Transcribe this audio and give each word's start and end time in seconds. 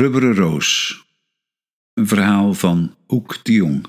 Rubberen 0.00 0.34
Roos. 0.34 1.00
Een 1.94 2.06
verhaal 2.06 2.54
van 2.54 2.96
Oek 3.08 3.44
de 3.44 3.52
Jong. 3.52 3.86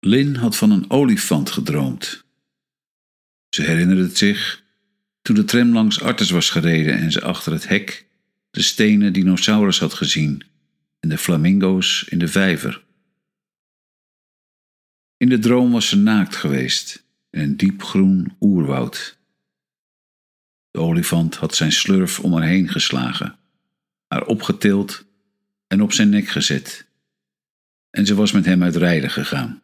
Lin 0.00 0.34
had 0.34 0.56
van 0.56 0.70
een 0.70 0.90
olifant 0.90 1.50
gedroomd. 1.50 2.24
Ze 3.48 3.62
herinnerde 3.62 4.02
het 4.02 4.18
zich 4.18 4.64
toen 5.22 5.34
de 5.34 5.44
tram 5.44 5.72
langs 5.72 6.02
Artes 6.02 6.30
was 6.30 6.50
gereden 6.50 6.98
en 6.98 7.12
ze 7.12 7.22
achter 7.22 7.52
het 7.52 7.68
hek 7.68 8.06
de 8.50 8.62
stenen 8.62 9.12
dinosaurus 9.12 9.78
had 9.78 9.94
gezien 9.94 10.44
en 11.00 11.08
de 11.08 11.18
flamingo's 11.18 12.04
in 12.08 12.18
de 12.18 12.28
vijver. 12.28 12.84
In 15.16 15.28
de 15.28 15.38
droom 15.38 15.72
was 15.72 15.88
ze 15.88 15.96
naakt 15.96 16.36
geweest 16.36 17.06
in 17.30 17.40
een 17.40 17.56
diepgroen 17.56 18.36
oerwoud. 18.40 19.19
De 20.70 20.78
olifant 20.78 21.36
had 21.36 21.54
zijn 21.54 21.72
slurf 21.72 22.20
om 22.20 22.32
haar 22.32 22.46
heen 22.46 22.68
geslagen, 22.68 23.38
haar 24.06 24.26
opgetild 24.26 25.04
en 25.66 25.82
op 25.82 25.92
zijn 25.92 26.08
nek 26.08 26.28
gezet. 26.28 26.86
En 27.90 28.06
ze 28.06 28.14
was 28.14 28.32
met 28.32 28.44
hem 28.44 28.62
uit 28.62 28.76
rijden 28.76 29.10
gegaan. 29.10 29.62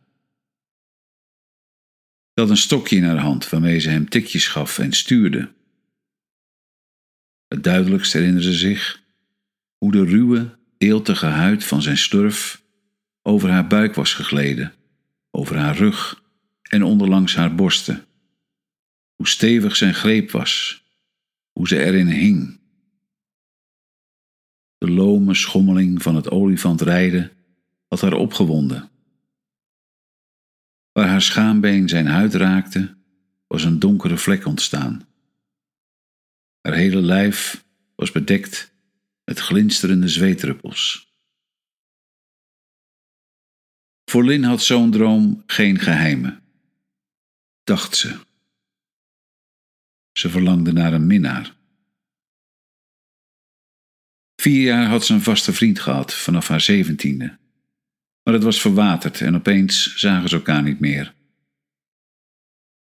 Ze 2.35 2.41
had 2.41 2.51
een 2.51 2.57
stokje 2.57 2.97
in 2.97 3.05
haar 3.05 3.19
hand 3.19 3.49
waarmee 3.49 3.79
ze 3.79 3.89
hem 3.89 4.09
tikjes 4.09 4.49
gaf 4.49 4.79
en 4.79 4.93
stuurde. 4.93 5.53
Het 7.49 7.65
duidelijkst 7.65 8.13
herinnerde 8.13 8.53
ze 8.53 8.59
zich 8.59 9.03
hoe 9.79 9.93
de 9.93 10.05
ruwe, 10.05 10.59
eeltige 10.79 11.27
huid 11.27 11.65
van 11.65 11.83
zijn 11.83 11.99
slurf 11.99 12.63
over 13.23 13.51
haar 13.51 13.67
buik 13.67 13.95
was 13.95 14.15
gegleden, 14.15 14.75
over 15.31 15.57
haar 15.57 15.77
rug 15.77 16.23
en 16.63 16.83
onderlangs 16.83 17.35
haar 17.35 17.55
borsten. 17.55 18.05
Hoe 19.15 19.29
stevig 19.29 19.77
zijn 19.77 19.95
greep 19.95 20.31
was, 20.31 20.85
hoe 21.57 21.69
ze 21.69 21.85
erin 21.85 22.09
hing. 22.09 22.61
De 24.79 24.91
lome 24.91 25.35
schommeling 25.35 26.03
van 26.03 26.15
het 26.15 26.31
olifantrijden 26.31 27.33
had 27.89 28.01
haar 28.01 28.13
opgewonden. 28.13 28.91
Waar 30.93 31.09
haar 31.09 31.23
schaambeen 31.23 31.89
zijn 31.89 32.07
huid 32.07 32.35
raakte, 32.35 32.97
was 33.47 33.65
een 33.65 33.79
donkere 33.79 34.17
vlek 34.17 34.47
ontstaan. 34.47 35.09
Haar 36.61 36.75
hele 36.75 37.01
lijf 37.01 37.65
was 37.95 38.13
bedekt 38.13 38.75
met 39.25 39.39
glinsterende 39.39 40.09
zweetdruppels. 40.09 41.15
Voor 44.05 44.25
Lin 44.25 44.43
had 44.43 44.63
zo'n 44.63 44.91
droom 44.91 45.43
geen 45.47 45.79
geheimen, 45.79 46.43
dacht 47.65 47.97
ze. 47.97 48.25
Ze 50.19 50.31
verlangde 50.31 50.73
naar 50.73 50.93
een 50.93 51.07
minnaar. 51.07 51.55
Vier 54.37 54.63
jaar 54.63 54.87
had 54.87 55.05
ze 55.05 55.13
een 55.13 55.23
vaste 55.23 55.53
vriend 55.53 55.81
gehad 55.81 56.15
vanaf 56.15 56.49
haar 56.49 56.61
zeventiende. 56.61 57.39
Maar 58.23 58.35
het 58.35 58.43
was 58.43 58.61
verwaterd 58.61 59.21
en 59.21 59.35
opeens 59.35 59.97
zagen 59.97 60.29
ze 60.29 60.37
elkaar 60.37 60.63
niet 60.63 60.81
meer. 60.81 61.15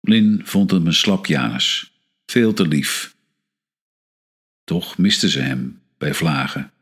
Lin 0.00 0.40
vond 0.44 0.70
hem 0.70 0.86
een 0.86 0.94
slap 0.94 1.26
Janus, 1.26 1.92
veel 2.26 2.52
te 2.52 2.68
lief. 2.68 3.16
Toch 4.64 4.98
miste 4.98 5.28
ze 5.28 5.40
hem 5.40 5.80
bij 5.98 6.14
vlagen. 6.14 6.72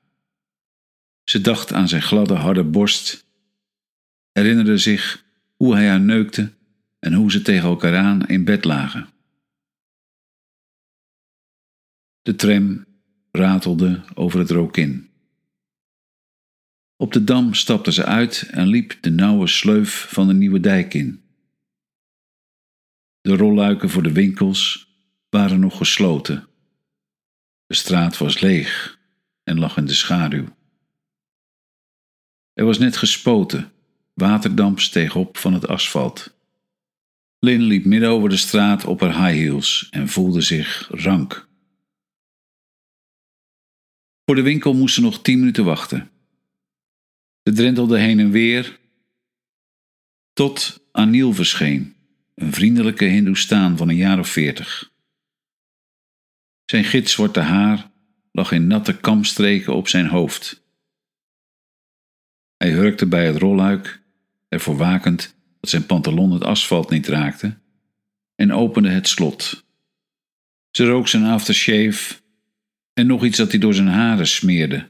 Ze 1.24 1.40
dacht 1.40 1.72
aan 1.72 1.88
zijn 1.88 2.02
gladde, 2.02 2.34
harde 2.34 2.64
borst, 2.64 3.26
herinnerde 4.32 4.78
zich 4.78 5.24
hoe 5.56 5.74
hij 5.74 5.88
haar 5.88 6.00
neukte 6.00 6.52
en 6.98 7.12
hoe 7.12 7.30
ze 7.30 7.42
tegen 7.42 7.68
elkaar 7.68 7.96
aan 7.96 8.26
in 8.26 8.44
bed 8.44 8.64
lagen. 8.64 9.16
De 12.28 12.36
tram 12.36 12.86
ratelde 13.30 14.04
over 14.14 14.38
het 14.38 14.50
Rokin. 14.50 15.10
Op 16.96 17.12
de 17.12 17.24
dam 17.24 17.54
stapte 17.54 17.92
ze 17.92 18.04
uit 18.04 18.48
en 18.50 18.66
liep 18.66 18.98
de 19.00 19.10
nauwe 19.10 19.46
sleuf 19.46 20.06
van 20.10 20.26
de 20.26 20.34
nieuwe 20.34 20.60
dijk 20.60 20.94
in. 20.94 21.22
De 23.20 23.36
rolluiken 23.36 23.90
voor 23.90 24.02
de 24.02 24.12
winkels 24.12 24.88
waren 25.28 25.60
nog 25.60 25.76
gesloten. 25.76 26.48
De 27.66 27.74
straat 27.74 28.18
was 28.18 28.40
leeg 28.40 28.98
en 29.42 29.58
lag 29.58 29.76
in 29.76 29.86
de 29.86 29.94
schaduw. 29.94 30.46
Er 32.52 32.64
was 32.64 32.78
net 32.78 32.96
gespoten, 32.96 33.72
waterdamp 34.14 34.80
steeg 34.80 35.16
op 35.16 35.36
van 35.36 35.52
het 35.52 35.68
asfalt. 35.68 36.36
Lin 37.38 37.62
liep 37.62 37.84
midden 37.84 38.10
over 38.10 38.28
de 38.28 38.36
straat 38.36 38.84
op 38.84 39.00
haar 39.00 39.26
high 39.26 39.38
heels 39.40 39.88
en 39.90 40.08
voelde 40.08 40.40
zich 40.40 40.88
rank. 40.90 41.47
Voor 44.28 44.36
de 44.36 44.42
winkel 44.42 44.74
moest 44.74 44.94
ze 44.94 45.00
nog 45.00 45.22
tien 45.22 45.38
minuten 45.38 45.64
wachten. 45.64 46.10
Ze 47.42 47.52
drentelde 47.52 47.98
heen 47.98 48.18
en 48.18 48.30
weer 48.30 48.78
tot 50.32 50.80
Anil 50.92 51.32
verscheen, 51.32 51.96
een 52.34 52.52
vriendelijke 52.52 53.04
Hindoestaan 53.04 53.76
van 53.76 53.88
een 53.88 53.96
jaar 53.96 54.18
of 54.18 54.28
veertig. 54.28 54.92
Zijn 56.64 56.84
gitzwarte 56.84 57.40
haar 57.40 57.90
lag 58.32 58.52
in 58.52 58.66
natte 58.66 58.96
kamstreken 58.96 59.74
op 59.74 59.88
zijn 59.88 60.06
hoofd. 60.06 60.62
Hij 62.56 62.70
hurkte 62.70 63.06
bij 63.06 63.26
het 63.26 63.36
rolluik, 63.36 64.02
ervoor 64.48 64.76
wakend 64.76 65.36
dat 65.60 65.70
zijn 65.70 65.86
pantalon 65.86 66.30
het 66.30 66.44
asfalt 66.44 66.90
niet 66.90 67.06
raakte, 67.06 67.58
en 68.34 68.52
opende 68.52 68.88
het 68.88 69.08
slot. 69.08 69.64
Ze 70.70 70.86
rook 70.86 71.08
zijn 71.08 71.24
aftershave 71.24 72.26
en 72.98 73.06
nog 73.06 73.24
iets 73.24 73.36
dat 73.36 73.50
hij 73.50 73.60
door 73.60 73.74
zijn 73.74 73.88
haren 73.88 74.26
smeerde. 74.26 74.88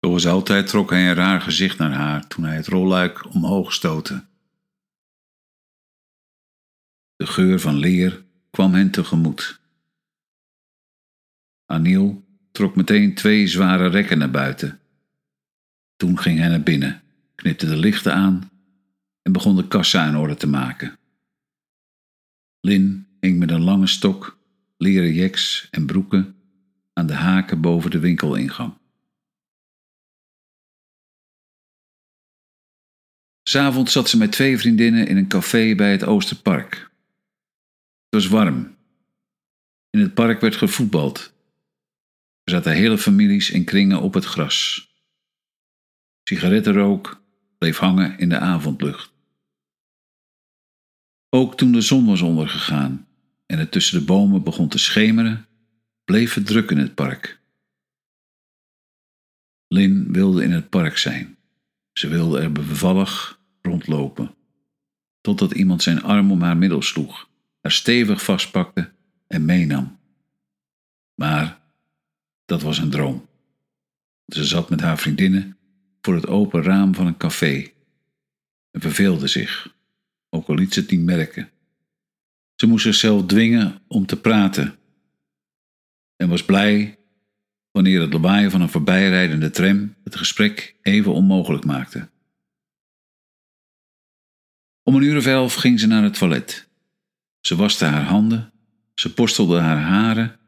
Zoals 0.00 0.26
altijd 0.26 0.66
trok 0.66 0.90
hij 0.90 1.08
een 1.08 1.14
raar 1.14 1.40
gezicht 1.40 1.78
naar 1.78 1.92
haar 1.92 2.26
toen 2.26 2.44
hij 2.44 2.56
het 2.56 2.66
rolluik 2.66 3.34
omhoog 3.34 3.72
stootte. 3.72 4.24
De 7.16 7.26
geur 7.26 7.60
van 7.60 7.76
leer 7.76 8.24
kwam 8.50 8.74
hen 8.74 8.90
tegemoet. 8.90 9.60
Aniel 11.66 12.24
trok 12.52 12.76
meteen 12.76 13.14
twee 13.14 13.46
zware 13.46 13.88
rekken 13.88 14.18
naar 14.18 14.30
buiten. 14.30 14.80
Toen 15.96 16.18
ging 16.18 16.38
hij 16.38 16.48
naar 16.48 16.62
binnen, 16.62 17.02
knipte 17.34 17.66
de 17.66 17.76
lichten 17.76 18.14
aan 18.14 18.50
en 19.22 19.32
begon 19.32 19.56
de 19.56 19.68
kassa 19.68 20.08
in 20.08 20.16
orde 20.16 20.34
te 20.34 20.46
maken. 20.46 20.98
Lin 22.60 23.06
hing 23.20 23.38
met 23.38 23.50
een 23.50 23.62
lange 23.62 23.86
stok, 23.86 24.38
leren 24.76 25.12
jeks 25.12 25.68
en 25.70 25.86
broeken 25.86 26.34
aan 26.94 27.06
de 27.06 27.14
haken 27.14 27.60
boven 27.60 27.90
de 27.90 27.98
winkelingang. 27.98 28.78
S'avonds 33.48 33.92
zat 33.92 34.08
ze 34.08 34.16
met 34.16 34.32
twee 34.32 34.58
vriendinnen 34.58 35.06
in 35.06 35.16
een 35.16 35.28
café 35.28 35.74
bij 35.74 35.90
het 35.90 36.04
Oosterpark. 36.04 36.74
Het 36.74 38.22
was 38.22 38.26
warm. 38.26 38.76
In 39.90 40.00
het 40.00 40.14
park 40.14 40.40
werd 40.40 40.56
gevoetbald. 40.56 41.34
Er 42.42 42.52
zaten 42.52 42.72
hele 42.72 42.98
families 42.98 43.50
in 43.50 43.64
kringen 43.64 44.00
op 44.00 44.14
het 44.14 44.24
gras. 44.24 44.88
Sigarettenrook 46.28 47.22
bleef 47.58 47.78
hangen 47.78 48.18
in 48.18 48.28
de 48.28 48.38
avondlucht. 48.38 49.12
Ook 51.28 51.56
toen 51.56 51.72
de 51.72 51.80
zon 51.80 52.06
was 52.06 52.22
ondergegaan 52.22 53.08
en 53.46 53.58
het 53.58 53.72
tussen 53.72 53.98
de 53.98 54.04
bomen 54.04 54.42
begon 54.42 54.68
te 54.68 54.78
schemeren, 54.78 55.46
bleef 56.04 56.34
het 56.34 56.46
druk 56.46 56.70
in 56.70 56.78
het 56.78 56.94
park. 56.94 57.40
Lin 59.68 60.12
wilde 60.12 60.44
in 60.44 60.50
het 60.50 60.68
park 60.68 60.96
zijn. 60.96 61.36
Ze 61.92 62.08
wilde 62.08 62.40
er 62.40 62.52
bevallig 62.52 63.40
rondlopen. 63.62 64.34
Totdat 65.20 65.52
iemand 65.52 65.82
zijn 65.82 66.02
arm 66.02 66.30
om 66.30 66.42
haar 66.42 66.56
middel 66.56 66.82
sloeg, 66.82 67.28
haar 67.60 67.72
stevig 67.72 68.24
vastpakte 68.24 68.92
en 69.26 69.44
meenam. 69.44 69.98
Maar 71.14 71.60
dat 72.44 72.62
was 72.62 72.78
een 72.78 72.90
droom. 72.90 73.26
Ze 74.26 74.44
zat 74.44 74.70
met 74.70 74.80
haar 74.80 74.98
vriendinnen 74.98 75.56
voor 76.00 76.14
het 76.14 76.26
open 76.26 76.62
raam 76.62 76.94
van 76.94 77.06
een 77.06 77.16
café 77.16 77.70
en 78.70 78.80
verveelde 78.80 79.26
zich, 79.26 79.74
ook 80.30 80.48
al 80.48 80.54
liet 80.54 80.74
ze 80.74 80.80
het 80.80 80.90
niet 80.90 81.00
merken. 81.00 81.50
Ze 82.54 82.66
moest 82.66 82.84
zichzelf 82.84 83.26
dwingen 83.26 83.82
om 83.86 84.06
te 84.06 84.20
praten 84.20 84.78
en 86.16 86.28
was 86.28 86.44
blij 86.44 86.98
wanneer 87.70 88.00
het 88.00 88.12
lawaai 88.12 88.50
van 88.50 88.60
een 88.60 88.68
voorbijrijdende 88.68 89.50
tram 89.50 89.94
het 90.04 90.16
gesprek 90.16 90.76
even 90.82 91.12
onmogelijk 91.12 91.64
maakte. 91.64 92.08
Om 94.82 94.94
een 94.94 95.02
uur 95.02 95.16
of 95.16 95.26
elf 95.26 95.54
ging 95.54 95.80
ze 95.80 95.86
naar 95.86 96.02
het 96.02 96.18
toilet. 96.18 96.68
Ze 97.40 97.56
waste 97.56 97.84
haar 97.84 98.04
handen, 98.04 98.52
ze 98.94 99.12
borstelde 99.12 99.58
haar 99.58 99.80
haren 99.80 100.38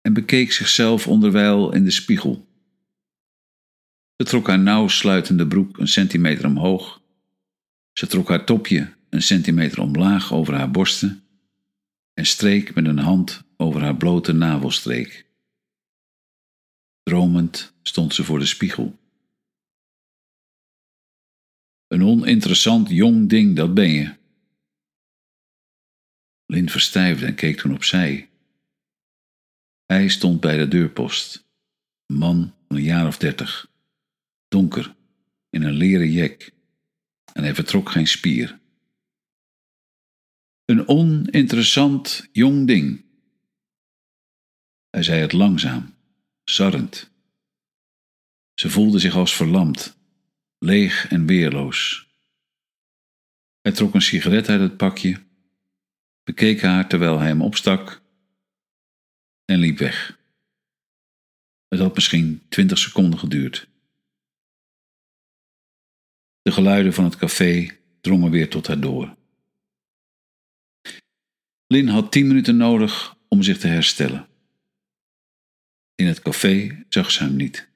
en 0.00 0.12
bekeek 0.12 0.52
zichzelf 0.52 1.06
onderwijl 1.06 1.72
in 1.72 1.84
de 1.84 1.90
spiegel. 1.90 2.46
Ze 4.16 4.24
trok 4.24 4.46
haar 4.46 4.58
nauw 4.58 4.88
sluitende 4.88 5.46
broek 5.46 5.78
een 5.78 5.88
centimeter 5.88 6.46
omhoog. 6.46 7.00
Ze 7.92 8.06
trok 8.06 8.28
haar 8.28 8.44
topje 8.44 8.94
een 9.10 9.22
centimeter 9.22 9.80
omlaag 9.80 10.32
over 10.32 10.54
haar 10.54 10.70
borsten 10.70 11.25
en 12.18 12.26
streek 12.26 12.74
met 12.74 12.86
een 12.86 12.98
hand 12.98 13.44
over 13.56 13.80
haar 13.80 13.96
blote 13.96 14.32
navelstreek. 14.32 15.26
Dromend 17.02 17.74
stond 17.82 18.14
ze 18.14 18.24
voor 18.24 18.38
de 18.38 18.46
spiegel. 18.46 18.98
Een 21.86 22.02
oninteressant 22.02 22.88
jong 22.88 23.28
ding, 23.28 23.56
dat 23.56 23.74
ben 23.74 23.90
je. 23.90 24.14
Lin 26.46 26.70
verstijfde 26.70 27.26
en 27.26 27.34
keek 27.34 27.56
toen 27.56 27.74
opzij. 27.74 28.30
Hij 29.86 30.08
stond 30.08 30.40
bij 30.40 30.56
de 30.56 30.68
deurpost. 30.68 31.44
Een 32.06 32.16
man 32.16 32.54
van 32.68 32.76
een 32.76 32.82
jaar 32.82 33.06
of 33.06 33.18
dertig. 33.18 33.70
Donker, 34.48 34.94
in 35.50 35.62
een 35.62 35.74
leren 35.74 36.10
jek. 36.10 36.52
En 37.32 37.42
hij 37.42 37.54
vertrok 37.54 37.90
geen 37.90 38.06
spier. 38.06 38.58
Een 40.66 40.88
oninteressant 40.88 42.28
jong 42.32 42.66
ding. 42.66 43.04
Hij 44.90 45.02
zei 45.02 45.20
het 45.20 45.32
langzaam, 45.32 45.94
sarrend. 46.44 47.10
Ze 48.54 48.70
voelde 48.70 48.98
zich 48.98 49.14
als 49.14 49.36
verlamd, 49.36 49.96
leeg 50.58 51.08
en 51.08 51.26
weerloos. 51.26 52.08
Hij 53.60 53.72
trok 53.72 53.94
een 53.94 54.02
sigaret 54.02 54.48
uit 54.48 54.60
het 54.60 54.76
pakje, 54.76 55.22
bekeek 56.22 56.62
haar 56.62 56.88
terwijl 56.88 57.18
hij 57.18 57.28
hem 57.28 57.42
opstak 57.42 58.02
en 59.44 59.58
liep 59.58 59.78
weg. 59.78 60.18
Het 61.68 61.78
had 61.78 61.94
misschien 61.94 62.42
twintig 62.48 62.78
seconden 62.78 63.18
geduurd. 63.18 63.68
De 66.42 66.52
geluiden 66.52 66.92
van 66.92 67.04
het 67.04 67.16
café 67.16 67.76
drongen 68.00 68.30
weer 68.30 68.50
tot 68.50 68.66
haar 68.66 68.80
door. 68.80 69.16
Lin 71.66 71.88
had 71.88 72.12
tien 72.12 72.26
minuten 72.26 72.56
nodig 72.56 73.16
om 73.28 73.42
zich 73.42 73.58
te 73.58 73.66
herstellen. 73.66 74.28
In 75.94 76.06
het 76.06 76.20
café 76.20 76.84
zag 76.88 77.10
ze 77.10 77.22
hem 77.22 77.36
niet. 77.36 77.68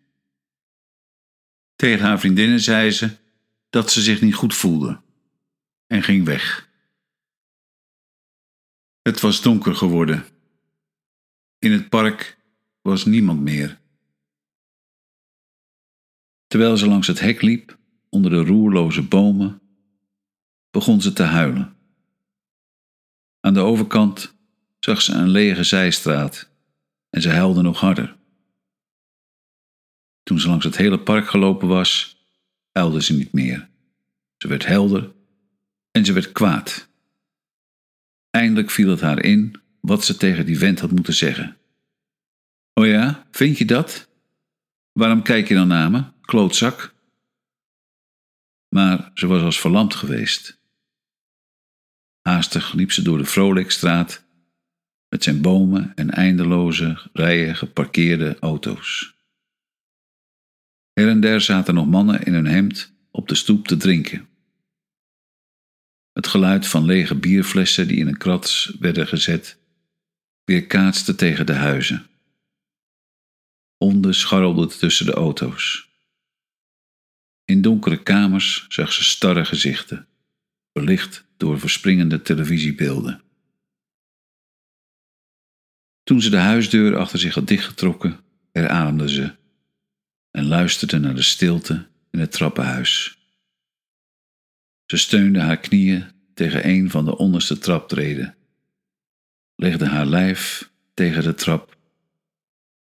Tegen 1.76 2.04
haar 2.04 2.20
vriendinnen 2.20 2.60
zei 2.60 2.90
ze 2.90 3.16
dat 3.70 3.90
ze 3.90 4.02
zich 4.02 4.20
niet 4.20 4.34
goed 4.34 4.54
voelde 4.54 5.00
en 5.86 6.02
ging 6.02 6.24
weg. 6.24 6.68
Het 9.02 9.20
was 9.20 9.42
donker 9.42 9.74
geworden. 9.74 10.24
In 11.58 11.72
het 11.72 11.88
park 11.88 12.38
was 12.82 13.04
niemand 13.04 13.40
meer. 13.40 13.80
Terwijl 16.46 16.76
ze 16.76 16.88
langs 16.88 17.06
het 17.06 17.20
hek 17.20 17.42
liep, 17.42 17.78
onder 18.08 18.30
de 18.30 18.44
roerloze 18.44 19.02
bomen, 19.02 19.60
begon 20.70 21.00
ze 21.00 21.12
te 21.12 21.22
huilen. 21.22 21.79
Aan 23.40 23.54
de 23.54 23.60
overkant 23.60 24.34
zag 24.80 25.02
ze 25.02 25.12
een 25.12 25.28
lege 25.28 25.64
zijstraat 25.64 26.50
en 27.10 27.22
ze 27.22 27.28
huilde 27.28 27.62
nog 27.62 27.80
harder. 27.80 28.16
Toen 30.22 30.40
ze 30.40 30.48
langs 30.48 30.64
het 30.64 30.76
hele 30.76 31.00
park 31.00 31.28
gelopen 31.28 31.68
was, 31.68 32.18
huilde 32.72 33.02
ze 33.02 33.12
niet 33.12 33.32
meer. 33.32 33.68
Ze 34.36 34.48
werd 34.48 34.66
helder 34.66 35.12
en 35.90 36.04
ze 36.04 36.12
werd 36.12 36.32
kwaad. 36.32 36.88
Eindelijk 38.30 38.70
viel 38.70 38.90
het 38.90 39.00
haar 39.00 39.22
in 39.22 39.60
wat 39.80 40.04
ze 40.04 40.16
tegen 40.16 40.46
die 40.46 40.58
vent 40.58 40.80
had 40.80 40.90
moeten 40.90 41.14
zeggen. 41.14 41.56
O 42.74 42.84
ja, 42.84 43.26
vind 43.30 43.58
je 43.58 43.64
dat? 43.64 44.08
Waarom 44.92 45.22
kijk 45.22 45.48
je 45.48 45.54
dan 45.54 45.68
naar 45.68 45.90
me, 45.90 46.04
klootzak? 46.20 46.94
Maar 48.68 49.10
ze 49.14 49.26
was 49.26 49.42
als 49.42 49.60
verlamd 49.60 49.94
geweest. 49.94 50.59
Haastig 52.30 52.72
liep 52.72 52.92
ze 52.92 53.02
door 53.02 53.18
de 53.18 53.24
Vrolijkstraat 53.24 54.24
met 55.08 55.22
zijn 55.22 55.40
bomen 55.40 55.92
en 55.94 56.10
eindeloze 56.10 57.10
rijen 57.12 57.56
geparkeerde 57.56 58.36
auto's. 58.40 59.14
Her 60.92 61.08
en 61.08 61.20
der 61.20 61.40
zaten 61.40 61.74
nog 61.74 61.86
mannen 61.86 62.22
in 62.22 62.34
hun 62.34 62.46
hemd 62.46 62.92
op 63.10 63.28
de 63.28 63.34
stoep 63.34 63.66
te 63.66 63.76
drinken. 63.76 64.28
Het 66.12 66.26
geluid 66.26 66.66
van 66.66 66.84
lege 66.84 67.14
bierflessen 67.14 67.88
die 67.88 67.98
in 67.98 68.06
een 68.06 68.16
krats 68.16 68.76
werden 68.78 69.06
gezet, 69.06 69.58
weerkaatste 70.44 71.14
tegen 71.14 71.46
de 71.46 71.54
huizen. 71.54 72.06
Honden 73.76 74.14
scharrelden 74.14 74.68
tussen 74.68 75.06
de 75.06 75.14
auto's. 75.14 75.88
In 77.44 77.62
donkere 77.62 78.02
kamers 78.02 78.66
zag 78.68 78.92
ze 78.92 79.04
starre 79.04 79.44
gezichten, 79.44 80.08
verlicht 80.72 81.24
door 81.36 81.60
verspringende 81.60 82.22
televisiebeelden. 82.22 83.22
Toen 86.02 86.20
ze 86.20 86.30
de 86.30 86.36
huisdeur 86.36 86.96
achter 86.96 87.18
zich 87.18 87.34
had 87.34 87.48
dichtgetrokken, 87.48 88.20
herademde 88.52 89.08
ze 89.08 89.34
en 90.30 90.46
luisterde 90.46 90.98
naar 90.98 91.14
de 91.14 91.22
stilte 91.22 91.88
in 92.10 92.18
het 92.18 92.32
trappenhuis. 92.32 93.18
Ze 94.86 94.96
steunde 94.96 95.40
haar 95.40 95.60
knieën 95.60 96.04
tegen 96.34 96.68
een 96.68 96.90
van 96.90 97.04
de 97.04 97.16
onderste 97.16 97.58
traptreden, 97.58 98.36
legde 99.54 99.86
haar 99.86 100.06
lijf 100.06 100.70
tegen 100.94 101.22
de 101.22 101.34
trap, 101.34 101.76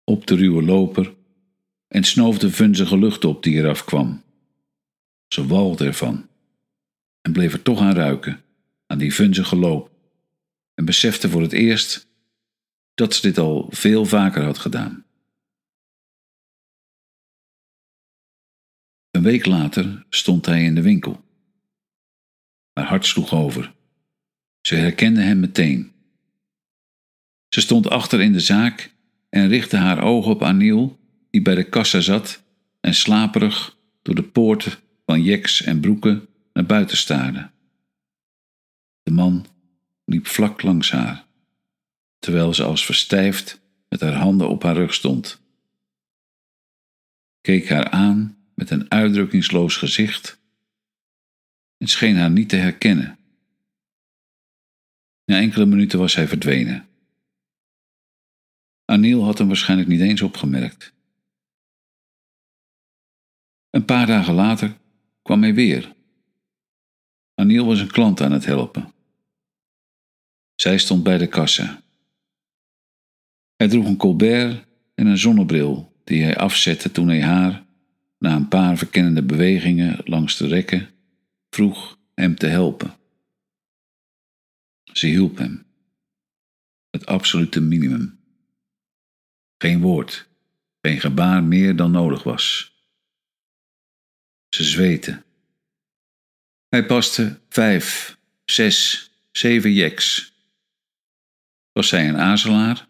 op 0.03 0.27
de 0.27 0.35
ruwe 0.35 0.63
loper 0.63 1.13
en 1.87 2.03
snoof 2.03 2.37
de 2.37 2.51
vunzige 2.51 2.97
lucht 2.97 3.25
op 3.25 3.43
die 3.43 3.53
eraf 3.55 3.83
kwam. 3.83 4.23
Ze 5.27 5.47
walgde 5.47 5.85
ervan 5.85 6.29
en 7.25 7.31
bleef 7.31 7.53
er 7.53 7.61
toch 7.61 7.79
aan 7.79 7.95
ruiken, 7.95 8.43
aan 8.87 8.97
die 8.97 9.13
vunzige 9.13 9.55
loop, 9.55 9.91
en 10.73 10.85
besefte 10.85 11.29
voor 11.29 11.41
het 11.41 11.51
eerst 11.51 12.07
dat 12.93 13.15
ze 13.15 13.21
dit 13.21 13.37
al 13.37 13.67
veel 13.69 14.05
vaker 14.05 14.43
had 14.43 14.57
gedaan. 14.57 15.05
Een 19.11 19.23
week 19.23 19.45
later 19.45 20.05
stond 20.09 20.45
hij 20.45 20.63
in 20.63 20.75
de 20.75 20.81
winkel. 20.81 21.23
Haar 22.73 22.87
hart 22.87 23.05
sloeg 23.05 23.33
over. 23.33 23.73
Ze 24.61 24.75
herkende 24.75 25.21
hem 25.21 25.39
meteen. 25.39 25.91
Ze 27.49 27.61
stond 27.61 27.89
achter 27.89 28.21
in 28.21 28.31
de 28.31 28.39
zaak 28.39 28.95
en 29.29 29.47
richtte 29.47 29.77
haar 29.77 30.03
ogen 30.03 30.31
op 30.31 30.43
Aniel, 30.43 30.99
die 31.29 31.41
bij 31.41 31.55
de 31.55 31.69
kassa 31.69 31.99
zat 31.99 32.43
en 32.81 32.93
slaperig 32.93 33.77
door 34.01 34.15
de 34.15 34.23
poort 34.23 34.81
van 35.05 35.23
jeks 35.23 35.61
en 35.61 35.79
broeken 35.79 36.27
naar 36.55 36.65
buiten 36.65 36.97
staarde. 36.97 37.49
De 39.03 39.11
man 39.11 39.45
liep 40.05 40.27
vlak 40.27 40.61
langs 40.61 40.91
haar, 40.91 41.25
terwijl 42.19 42.53
ze 42.53 42.63
als 42.63 42.85
verstijfd 42.85 43.61
met 43.89 44.01
haar 44.01 44.13
handen 44.13 44.49
op 44.49 44.63
haar 44.63 44.75
rug 44.75 44.93
stond. 44.93 45.41
Keek 47.41 47.69
haar 47.69 47.89
aan 47.89 48.37
met 48.53 48.69
een 48.69 48.91
uitdrukkingsloos 48.91 49.77
gezicht 49.77 50.39
en 51.77 51.87
scheen 51.87 52.15
haar 52.15 52.31
niet 52.31 52.49
te 52.49 52.55
herkennen. 52.55 53.17
Na 55.25 55.37
enkele 55.37 55.65
minuten 55.65 55.99
was 55.99 56.15
hij 56.15 56.27
verdwenen. 56.27 56.87
Aniel 58.85 59.23
had 59.23 59.37
hem 59.37 59.47
waarschijnlijk 59.47 59.89
niet 59.89 60.01
eens 60.01 60.21
opgemerkt. 60.21 60.93
Een 63.69 63.85
paar 63.85 64.05
dagen 64.07 64.33
later 64.33 64.77
kwam 65.21 65.41
hij 65.41 65.53
weer. 65.53 65.94
Aniel 67.35 67.65
was 67.65 67.79
een 67.79 67.91
klant 67.91 68.21
aan 68.21 68.31
het 68.31 68.45
helpen. 68.45 68.93
Zij 70.55 70.77
stond 70.77 71.03
bij 71.03 71.17
de 71.17 71.27
kassa. 71.27 71.83
Hij 73.55 73.67
droeg 73.67 73.85
een 73.85 73.97
colbert 73.97 74.65
en 74.95 75.07
een 75.07 75.17
zonnebril 75.17 75.93
die 76.03 76.23
hij 76.23 76.37
afzette 76.37 76.91
toen 76.91 77.07
hij 77.07 77.23
haar, 77.23 77.65
na 78.17 78.35
een 78.35 78.47
paar 78.47 78.77
verkennende 78.77 79.23
bewegingen 79.23 80.01
langs 80.03 80.37
de 80.37 80.47
rekken, 80.47 80.89
vroeg 81.49 81.99
hem 82.13 82.35
te 82.35 82.47
helpen. 82.47 82.93
Ze 84.93 85.07
hielp 85.07 85.37
hem. 85.37 85.65
Het 86.89 87.05
absolute 87.05 87.61
minimum. 87.61 88.19
Geen 89.57 89.81
woord, 89.81 90.27
geen 90.81 90.99
gebaar 90.99 91.43
meer 91.43 91.75
dan 91.75 91.91
nodig 91.91 92.23
was. 92.23 92.73
Ze 94.49 94.63
zweten. 94.63 95.24
Hij 96.69 96.85
paste 96.85 97.39
vijf, 97.49 98.17
zes, 98.45 99.09
zeven 99.31 99.73
jeks. 99.73 100.33
Was 101.71 101.87
zij 101.87 102.09
een 102.09 102.17
azelaar? 102.17 102.87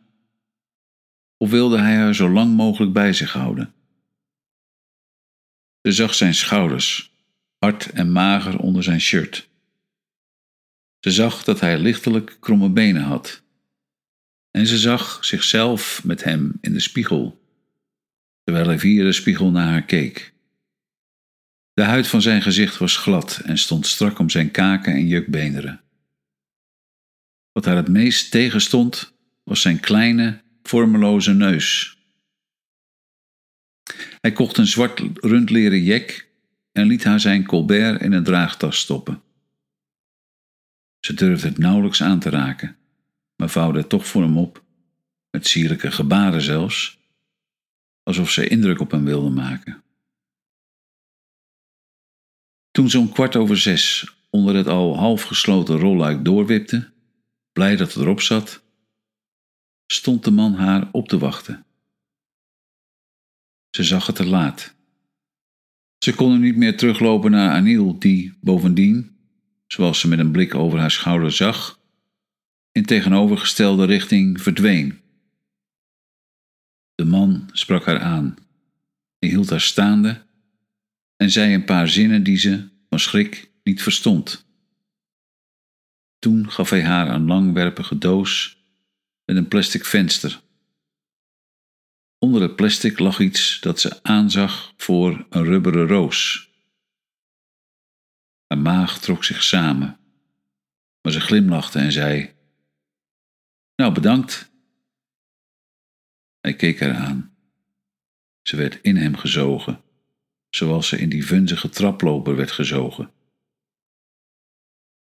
Of 1.38 1.50
wilde 1.50 1.80
hij 1.80 1.96
haar 1.96 2.16
zo 2.16 2.30
lang 2.30 2.56
mogelijk 2.56 2.94
bij 2.94 3.14
zich 3.14 3.34
houden? 3.34 3.74
Ze 5.82 5.92
zag 5.92 6.14
zijn 6.14 6.34
schouders, 6.34 7.12
hard 7.58 7.90
en 7.90 8.12
mager 8.12 8.60
onder 8.60 8.84
zijn 8.84 9.02
shirt. 9.02 9.50
Ze 11.00 11.12
zag 11.12 11.44
dat 11.44 11.60
hij 11.60 11.78
lichtelijk 11.78 12.38
kromme 12.40 12.70
benen 12.70 13.04
had. 13.04 13.44
En 14.52 14.68
ze 14.68 14.78
zag 14.78 15.26
zichzelf 15.26 16.04
met 16.04 16.24
hem 16.24 16.58
in 16.62 16.74
de 16.74 16.80
spiegel, 16.80 17.42
terwijl 18.44 18.68
hij 18.68 18.80
via 18.80 19.04
de 19.04 19.12
spiegel 19.12 19.52
naar 19.52 19.68
haar 19.68 19.86
keek. 19.86 20.35
De 21.76 21.84
huid 21.84 22.08
van 22.08 22.22
zijn 22.22 22.42
gezicht 22.42 22.78
was 22.78 22.98
glad 22.98 23.42
en 23.44 23.58
stond 23.58 23.88
strak 23.88 24.20
om 24.20 24.30
zijn 24.30 24.52
kaken 24.52 24.94
en 24.94 25.08
jukbeenderen. 25.08 25.82
Wat 27.52 27.66
haar 27.66 27.76
het 27.76 27.88
meest 27.88 28.32
tegenstond, 28.32 29.14
was 29.44 29.62
zijn 29.62 29.80
kleine, 29.80 30.42
vormeloze 30.64 31.34
neus. 31.34 31.98
Hij 34.22 34.32
kocht 34.32 34.58
een 34.58 34.68
zwart 34.68 35.02
rundleren 35.14 35.84
jek 35.84 36.30
en 36.72 36.88
liet 36.88 37.04
haar 37.04 37.20
zijn 37.20 37.46
colbert 37.46 38.02
in 38.02 38.12
een 38.12 38.24
draagtas 38.24 38.78
stoppen. 38.80 39.22
Ze 41.00 41.14
durfde 41.14 41.48
het 41.48 41.58
nauwelijks 41.58 42.02
aan 42.02 42.20
te 42.20 42.30
raken, 42.30 42.78
maar 43.36 43.50
vouwde 43.50 43.80
het 43.80 43.90
toch 43.90 44.08
voor 44.08 44.22
hem 44.22 44.38
op, 44.38 44.64
met 45.32 45.48
sierlijke 45.48 45.92
gebaren 45.92 46.42
zelfs, 46.42 47.00
alsof 48.04 48.32
ze 48.32 48.48
indruk 48.48 48.80
op 48.80 48.92
hem 48.92 49.06
wilde 49.06 49.30
maken. 49.30 49.84
Toen 52.76 52.90
ze 52.90 53.00
om 53.00 53.12
kwart 53.12 53.36
over 53.36 53.58
zes 53.58 54.14
onder 54.30 54.56
het 54.56 54.68
al 54.68 54.98
half 54.98 55.24
gesloten 55.24 55.78
rolluik 55.78 56.26
doorwipte, 56.26 56.92
blij 57.54 57.76
dat 57.76 57.94
het 57.94 58.04
erop 58.04 58.22
zat, 58.22 58.64
stond 59.86 60.24
de 60.24 60.32
man 60.32 60.54
haar 60.54 60.90
op 60.92 61.08
te 61.08 61.18
wachten. 61.18 61.66
Ze 63.70 63.84
zag 63.84 64.08
het 64.08 64.16
te 64.16 64.26
laat. 64.26 64.76
Ze 65.98 66.16
kon 66.16 66.40
niet 66.40 66.56
meer 66.56 66.78
teruglopen 66.78 67.32
naar 67.32 67.56
Anil, 67.56 68.00
die 68.00 68.38
bovendien, 68.42 69.18
zoals 69.68 70.00
ze 70.00 70.08
met 70.08 70.20
een 70.20 70.32
blik 70.32 70.56
over 70.56 70.80
haar 70.80 70.92
schouder 70.92 71.32
zag, 71.32 71.80
in 72.72 72.86
tegenovergestelde 72.86 73.86
richting 73.86 74.42
verdween. 74.42 75.02
De 76.96 77.06
man 77.06 77.50
sprak 77.52 77.86
haar 77.86 78.00
aan. 78.00 78.36
Hij 79.20 79.30
hield 79.30 79.50
haar 79.50 79.62
staande 79.62 80.25
en 81.18 81.32
zei 81.32 81.54
een 81.54 81.66
paar 81.66 81.88
zinnen 81.88 82.24
die 82.24 82.38
ze, 82.38 82.70
van 82.90 83.00
schrik, 83.00 83.52
niet 83.64 83.82
verstond. 83.82 84.46
Toen 86.20 86.52
gaf 86.52 86.70
hij 86.70 86.84
haar 86.84 87.10
een 87.10 87.26
langwerpige 87.26 87.98
doos 87.98 88.58
met 89.26 89.36
een 89.36 89.48
plastic 89.48 89.86
venster. 89.86 90.42
Onder 92.20 92.42
het 92.42 92.56
plastic 92.56 93.00
lag 93.00 93.20
iets 93.20 93.60
dat 93.60 93.80
ze 93.80 94.04
aanzag 94.04 94.74
voor 94.78 95.26
een 95.30 95.44
rubberen 95.44 95.88
roos. 95.88 96.50
Haar 98.48 98.58
maag 98.58 99.00
trok 99.00 99.24
zich 99.24 99.44
samen, 99.44 100.00
maar 101.02 101.12
ze 101.12 101.20
glimlachte 101.20 101.80
en 101.80 101.92
zei: 101.92 102.34
Nou, 103.76 103.94
bedankt. 103.94 104.54
Hij 106.40 106.56
keek 106.56 106.80
haar 106.80 106.96
aan. 106.96 107.36
Ze 108.42 108.56
werd 108.56 108.80
in 108.82 108.96
hem 108.96 109.16
gezogen, 109.16 109.84
zoals 110.56 110.88
ze 110.88 110.98
in 110.98 111.10
die 111.10 111.26
vunzige 111.26 111.70
traploper 111.70 112.36
werd 112.36 112.52
gezogen. 112.52 113.12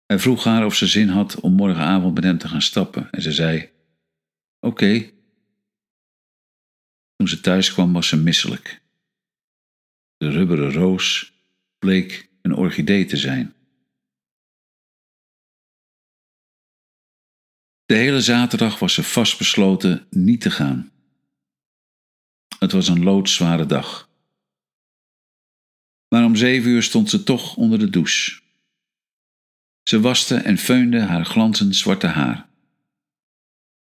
Hij 0.07 0.19
vroeg 0.19 0.45
haar 0.45 0.65
of 0.65 0.75
ze 0.75 0.87
zin 0.87 1.09
had 1.09 1.41
om 1.41 1.53
morgenavond 1.53 2.15
met 2.15 2.25
hem 2.25 2.39
te 2.39 2.49
gaan 2.49 2.63
stappen 2.63 3.11
en 3.11 3.23
ze 3.23 3.33
zei: 3.33 3.71
Oké. 4.61 5.11
Toen 7.17 7.29
ze 7.29 7.41
thuis 7.41 7.73
kwam 7.73 7.93
was 7.93 8.09
ze 8.09 8.17
misselijk. 8.17 8.83
De 10.17 10.31
rubberen 10.31 10.73
roos 10.73 11.33
bleek 11.79 12.31
een 12.43 12.55
orchidee 12.55 13.05
te 13.05 13.17
zijn. 13.17 13.55
De 17.85 17.95
hele 17.95 18.21
zaterdag 18.21 18.79
was 18.79 18.95
ze 18.95 19.03
vastbesloten 19.03 20.07
niet 20.11 20.41
te 20.41 20.51
gaan. 20.51 20.93
Het 22.59 22.73
was 22.73 22.89
een 22.89 23.03
loodzware 23.03 23.67
dag. 23.67 24.09
Maar 26.09 26.25
om 26.25 26.37
zeven 26.37 26.71
uur 26.71 26.83
stond 26.83 27.11
ze 27.11 27.23
toch 27.23 27.57
onder 27.57 27.79
de 27.79 27.91
douche. 27.91 28.41
Ze 29.83 30.01
waste 30.01 30.35
en 30.35 30.59
feunde 30.59 31.01
haar 31.01 31.25
glanzend 31.25 31.77
zwarte 31.77 32.07
haar. 32.07 32.49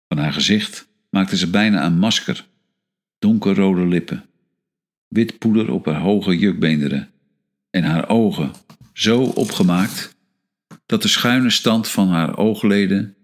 Van 0.07 0.17
haar 0.17 0.33
gezicht 0.33 0.87
maakte 1.09 1.37
ze 1.37 1.49
bijna 1.49 1.85
een 1.85 1.97
masker, 1.97 2.47
donkerrode 3.19 3.85
lippen, 3.85 4.25
wit 5.07 5.37
poeder 5.37 5.71
op 5.71 5.85
haar 5.85 5.99
hoge 5.99 6.37
jukbeenderen 6.37 7.11
en 7.69 7.83
haar 7.83 8.09
ogen 8.09 8.51
zo 8.93 9.23
opgemaakt 9.23 10.15
dat 10.85 11.01
de 11.01 11.07
schuine 11.07 11.49
stand 11.49 11.87
van 11.87 12.07
haar 12.07 12.37
oogleden 12.37 13.15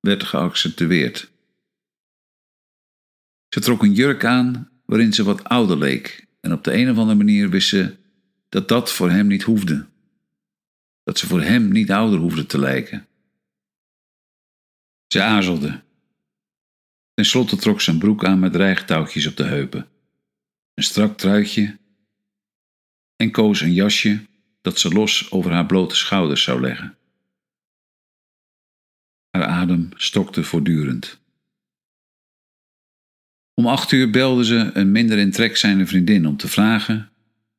werd 0.00 0.22
geaccentueerd. 0.22 1.32
Ze 3.48 3.60
trok 3.60 3.82
een 3.82 3.94
jurk 3.94 4.24
aan 4.24 4.70
waarin 4.84 5.12
ze 5.12 5.24
wat 5.24 5.44
ouder 5.44 5.78
leek 5.78 6.26
en 6.40 6.52
op 6.52 6.64
de 6.64 6.74
een 6.74 6.90
of 6.90 6.96
andere 6.96 7.16
manier 7.16 7.50
wist 7.50 7.68
ze 7.68 7.96
dat 8.54 8.68
dat 8.68 8.92
voor 8.92 9.10
hem 9.10 9.26
niet 9.26 9.42
hoefde. 9.42 9.86
Dat 11.02 11.18
ze 11.18 11.26
voor 11.26 11.42
hem 11.42 11.72
niet 11.72 11.90
ouder 11.90 12.18
hoefde 12.18 12.46
te 12.46 12.58
lijken. 12.58 13.06
Ze 15.06 15.22
aarzelde. 15.22 15.82
Ten 17.14 17.24
slotte 17.24 17.56
trok 17.56 17.80
ze 17.80 17.90
een 17.90 17.98
broek 17.98 18.24
aan 18.24 18.38
met 18.38 18.52
dreigtouwtjes 18.52 19.26
op 19.26 19.36
de 19.36 19.44
heupen, 19.44 19.88
een 20.74 20.82
strak 20.82 21.18
truitje 21.18 21.78
en 23.16 23.30
koos 23.30 23.60
een 23.60 23.72
jasje 23.72 24.26
dat 24.60 24.78
ze 24.78 24.88
los 24.88 25.30
over 25.30 25.52
haar 25.52 25.66
blote 25.66 25.94
schouders 25.94 26.42
zou 26.42 26.60
leggen. 26.60 26.96
Haar 29.30 29.44
adem 29.44 29.88
stokte 29.94 30.44
voortdurend. 30.44 31.20
Om 33.54 33.66
acht 33.66 33.92
uur 33.92 34.10
belde 34.10 34.44
ze 34.44 34.70
een 34.74 34.92
minder 34.92 35.18
in 35.18 35.30
trek 35.30 35.56
zijnde 35.56 35.86
vriendin 35.86 36.26
om 36.26 36.36
te 36.36 36.48
vragen 36.48 37.08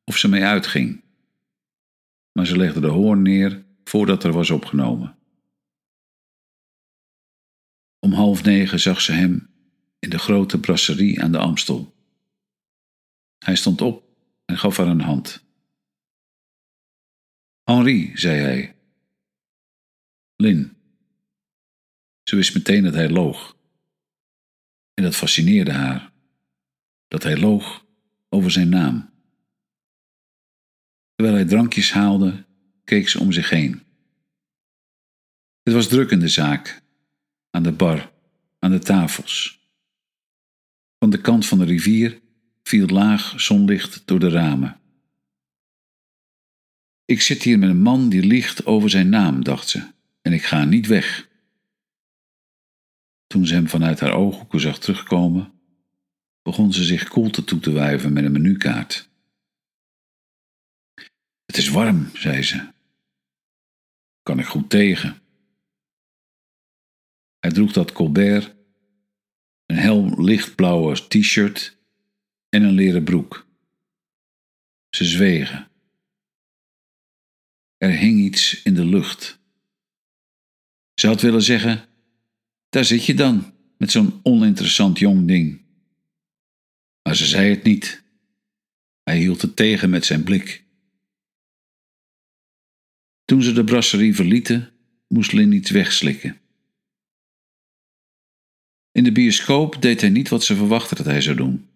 of 0.06 0.16
ze 0.16 0.28
mee 0.28 0.44
uitging. 0.44 1.04
Maar 2.32 2.46
ze 2.46 2.56
legde 2.56 2.80
de 2.80 2.86
hoorn 2.86 3.22
neer 3.22 3.64
voordat 3.84 4.24
er 4.24 4.32
was 4.32 4.50
opgenomen. 4.50 5.18
Om 7.98 8.12
half 8.12 8.42
negen 8.42 8.80
zag 8.80 9.00
ze 9.00 9.12
hem 9.12 9.50
in 9.98 10.10
de 10.10 10.18
grote 10.18 10.60
brasserie 10.60 11.22
aan 11.22 11.32
de 11.32 11.38
Amstel. 11.38 11.94
Hij 13.38 13.56
stond 13.56 13.80
op 13.80 14.04
en 14.44 14.58
gaf 14.58 14.76
haar 14.76 14.86
een 14.86 15.00
hand. 15.00 15.44
Henri, 17.64 18.10
zei 18.14 18.40
hij. 18.40 18.76
Lin. 20.36 20.76
Ze 22.22 22.36
wist 22.36 22.54
meteen 22.54 22.82
dat 22.82 22.94
hij 22.94 23.10
loog. 23.10 23.56
En 24.94 25.02
dat 25.02 25.16
fascineerde 25.16 25.72
haar. 25.72 26.12
Dat 27.08 27.22
hij 27.22 27.38
loog 27.38 27.86
over 28.28 28.50
zijn 28.50 28.68
naam. 28.68 29.15
Terwijl 31.16 31.36
hij 31.36 31.46
drankjes 31.46 31.92
haalde, 31.92 32.44
keek 32.84 33.08
ze 33.08 33.20
om 33.20 33.32
zich 33.32 33.50
heen. 33.50 33.82
Het 35.62 35.74
was 35.74 35.88
druk 35.88 36.10
in 36.10 36.20
de 36.20 36.28
zaak, 36.28 36.82
aan 37.50 37.62
de 37.62 37.72
bar, 37.72 38.12
aan 38.58 38.70
de 38.70 38.78
tafels. 38.78 39.68
Van 40.98 41.10
de 41.10 41.20
kant 41.20 41.46
van 41.46 41.58
de 41.58 41.64
rivier 41.64 42.20
viel 42.62 42.86
laag 42.86 43.40
zonlicht 43.40 44.02
door 44.06 44.18
de 44.18 44.28
ramen. 44.28 44.80
Ik 47.04 47.20
zit 47.20 47.42
hier 47.42 47.58
met 47.58 47.68
een 47.68 47.82
man 47.82 48.08
die 48.08 48.22
liegt 48.22 48.66
over 48.66 48.90
zijn 48.90 49.08
naam, 49.08 49.44
dacht 49.44 49.68
ze, 49.68 49.86
en 50.22 50.32
ik 50.32 50.44
ga 50.44 50.64
niet 50.64 50.86
weg. 50.86 51.28
Toen 53.26 53.46
ze 53.46 53.54
hem 53.54 53.68
vanuit 53.68 54.00
haar 54.00 54.12
ooghoeken 54.12 54.60
zag 54.60 54.78
terugkomen, 54.78 55.52
begon 56.42 56.72
ze 56.72 56.84
zich 56.84 57.08
koelte 57.08 57.44
toe 57.44 57.60
te 57.60 57.72
wuiven 57.72 58.12
met 58.12 58.24
een 58.24 58.32
menukaart. 58.32 59.08
Het 61.46 61.56
is 61.56 61.68
warm, 61.68 62.10
zei 62.14 62.42
ze. 62.42 62.72
Kan 64.22 64.38
ik 64.38 64.46
goed 64.46 64.70
tegen. 64.70 65.22
Hij 67.38 67.50
droeg 67.50 67.72
dat 67.72 67.92
Colbert, 67.92 68.54
een 69.66 69.76
hel 69.76 70.22
lichtblauwe 70.22 71.06
t-shirt 71.08 71.78
en 72.48 72.62
een 72.62 72.74
leren 72.74 73.04
broek. 73.04 73.46
Ze 74.90 75.04
zwegen. 75.04 75.68
Er 77.76 77.90
hing 77.90 78.18
iets 78.18 78.62
in 78.62 78.74
de 78.74 78.84
lucht. 78.84 79.38
Ze 80.94 81.06
had 81.06 81.20
willen 81.20 81.42
zeggen: 81.42 81.88
Daar 82.68 82.84
zit 82.84 83.04
je 83.04 83.14
dan, 83.14 83.54
met 83.78 83.90
zo'n 83.90 84.20
oninteressant 84.22 84.98
jong 84.98 85.26
ding. 85.26 85.64
Maar 87.02 87.16
ze 87.16 87.26
zei 87.26 87.50
het 87.50 87.62
niet. 87.62 88.04
Hij 89.02 89.18
hield 89.18 89.42
het 89.42 89.56
tegen 89.56 89.90
met 89.90 90.04
zijn 90.04 90.24
blik. 90.24 90.65
Toen 93.26 93.42
ze 93.42 93.52
de 93.52 93.64
brasserie 93.64 94.14
verlieten, 94.14 94.72
moest 95.08 95.32
Lin 95.32 95.52
iets 95.52 95.70
wegslikken. 95.70 96.40
In 98.92 99.04
de 99.04 99.12
bioscoop 99.12 99.82
deed 99.82 100.00
hij 100.00 100.10
niet 100.10 100.28
wat 100.28 100.44
ze 100.44 100.56
verwachtte 100.56 100.94
dat 100.94 101.06
hij 101.06 101.20
zou 101.20 101.36
doen. 101.36 101.68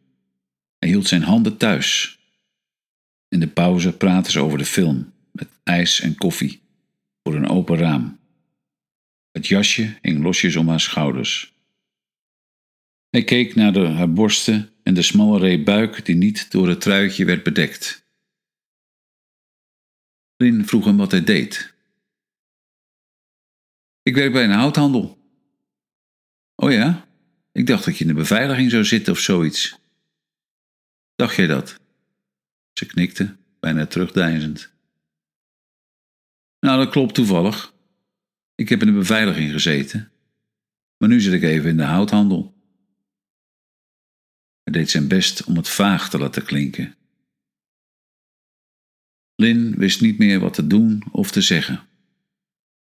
Hij 0.78 0.88
hield 0.88 1.06
zijn 1.06 1.22
handen 1.22 1.56
thuis. 1.56 2.18
In 3.28 3.40
de 3.40 3.48
pauze 3.48 3.96
praten 3.96 4.32
ze 4.32 4.40
over 4.40 4.58
de 4.58 4.64
film, 4.64 5.12
met 5.32 5.48
ijs 5.62 6.00
en 6.00 6.14
koffie, 6.14 6.60
voor 7.22 7.34
een 7.34 7.48
open 7.48 7.76
raam. 7.76 8.18
Het 9.30 9.46
jasje 9.46 9.98
hing 10.02 10.22
losjes 10.22 10.56
om 10.56 10.68
haar 10.68 10.80
schouders. 10.80 11.54
Hij 13.10 13.24
keek 13.24 13.54
naar 13.54 13.72
de, 13.72 13.86
haar 13.86 14.12
borsten 14.12 14.70
en 14.82 14.94
de 14.94 15.02
smalle 15.02 15.38
reep 15.38 15.64
buik 15.64 16.04
die 16.04 16.16
niet 16.16 16.50
door 16.50 16.68
het 16.68 16.80
truitje 16.80 17.24
werd 17.24 17.42
bedekt. 17.42 17.99
Lin 20.40 20.66
vroeg 20.66 20.84
hem 20.84 20.96
wat 20.96 21.10
hij 21.10 21.24
deed. 21.24 21.74
Ik 24.02 24.14
werk 24.14 24.32
bij 24.32 24.44
een 24.44 24.50
houthandel, 24.50 25.18
Oh 26.54 26.72
ja? 26.72 27.08
Ik 27.52 27.66
dacht 27.66 27.84
dat 27.84 27.96
je 27.96 28.04
in 28.04 28.10
de 28.10 28.20
beveiliging 28.20 28.70
zou 28.70 28.84
zitten 28.84 29.12
of 29.12 29.18
zoiets. 29.18 29.78
Dacht 31.14 31.36
jij 31.36 31.46
dat? 31.46 31.80
Ze 32.72 32.86
knikte, 32.86 33.36
bijna 33.60 33.86
terugdeinzend. 33.86 34.72
Nou, 36.60 36.84
dat 36.84 36.92
klopt 36.92 37.14
toevallig. 37.14 37.74
Ik 38.54 38.68
heb 38.68 38.80
in 38.80 38.86
de 38.86 38.92
beveiliging 38.92 39.50
gezeten. 39.50 40.12
Maar 40.96 41.08
nu 41.08 41.20
zit 41.20 41.32
ik 41.32 41.42
even 41.42 41.70
in 41.70 41.76
de 41.76 41.82
houthandel. 41.82 42.54
Hij 44.62 44.72
deed 44.72 44.90
zijn 44.90 45.08
best 45.08 45.44
om 45.44 45.56
het 45.56 45.68
vaag 45.68 46.10
te 46.10 46.18
laten 46.18 46.44
klinken. 46.44 46.94
Lin 49.40 49.74
wist 49.76 50.00
niet 50.00 50.18
meer 50.18 50.40
wat 50.40 50.54
te 50.54 50.66
doen 50.66 51.02
of 51.12 51.30
te 51.30 51.40
zeggen. 51.40 51.88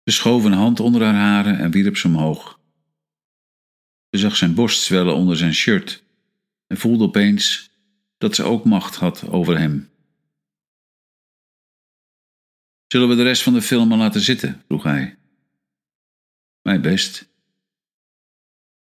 Ze 0.05 0.13
schoof 0.13 0.45
een 0.45 0.53
hand 0.53 0.81
onder 0.81 1.03
haar 1.03 1.15
haren 1.15 1.59
en 1.59 1.71
wierp 1.71 1.97
ze 1.97 2.07
omhoog. 2.07 2.61
Ze 4.11 4.19
zag 4.19 4.37
zijn 4.37 4.55
borst 4.55 4.83
zwellen 4.83 5.15
onder 5.15 5.37
zijn 5.37 5.55
shirt 5.55 6.05
en 6.67 6.77
voelde 6.77 7.05
opeens 7.05 7.71
dat 8.19 8.35
ze 8.35 8.43
ook 8.43 8.65
macht 8.65 8.95
had 8.95 9.29
over 9.29 9.59
hem. 9.59 9.91
Zullen 12.87 13.09
we 13.09 13.15
de 13.15 13.23
rest 13.23 13.43
van 13.43 13.53
de 13.53 13.63
film 13.63 13.89
maar 13.89 13.99
laten 13.99 14.21
zitten? 14.21 14.63
vroeg 14.67 14.83
hij. 14.83 15.19
Mij 16.63 16.81
best. 16.81 17.29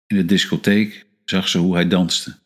In 0.07 0.15
de 0.15 0.25
discotheek 0.25 1.05
zag 1.25 1.47
ze 1.47 1.57
hoe 1.57 1.73
hij 1.73 1.87
danste. 1.87 2.37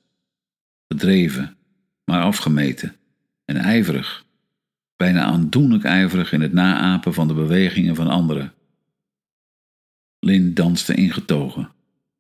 Gedreven, 0.88 1.57
maar 2.05 2.22
afgemeten 2.22 2.95
en 3.45 3.55
ijverig. 3.55 4.25
Bijna 5.03 5.24
aandoenlijk 5.24 5.83
ijverig 5.83 6.31
in 6.31 6.41
het 6.41 6.53
naapen 6.53 7.13
van 7.13 7.27
de 7.27 7.33
bewegingen 7.33 7.95
van 7.95 8.07
anderen. 8.07 8.53
Lin 10.19 10.53
danste 10.53 10.93
ingetogen, 10.93 11.72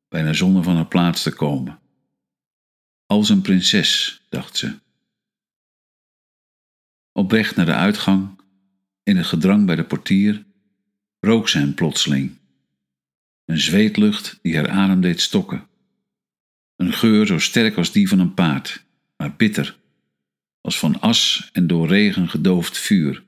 bijna 0.07 0.33
zonder 0.33 0.63
van 0.63 0.75
haar 0.75 0.87
plaats 0.87 1.23
te 1.23 1.31
komen. 1.31 1.79
Als 3.05 3.29
een 3.29 3.41
prinses, 3.41 4.21
dacht 4.29 4.57
ze. 4.57 4.79
Op 7.11 7.31
weg 7.31 7.55
naar 7.55 7.65
de 7.65 7.73
uitgang, 7.73 8.41
in 9.03 9.17
het 9.17 9.25
gedrang 9.25 9.65
bij 9.65 9.75
de 9.75 9.83
portier, 9.83 10.45
rook 11.19 11.49
ze 11.49 11.57
hem 11.57 11.73
plotseling. 11.73 12.37
Een 13.45 13.59
zweetlucht 13.59 14.39
die 14.41 14.55
haar 14.55 14.69
adem 14.69 15.01
deed 15.01 15.21
stokken. 15.21 15.67
Een 16.75 16.93
geur 16.93 17.25
zo 17.25 17.39
sterk 17.39 17.77
als 17.77 17.91
die 17.91 18.07
van 18.07 18.19
een 18.19 18.33
paard, 18.33 18.85
maar 19.17 19.35
bitter, 19.35 19.77
als 20.63 20.79
van 20.79 20.99
as 20.99 21.49
en 21.53 21.67
door 21.67 21.87
regen 21.87 22.29
gedoofd 22.29 22.77
vuur. 22.77 23.23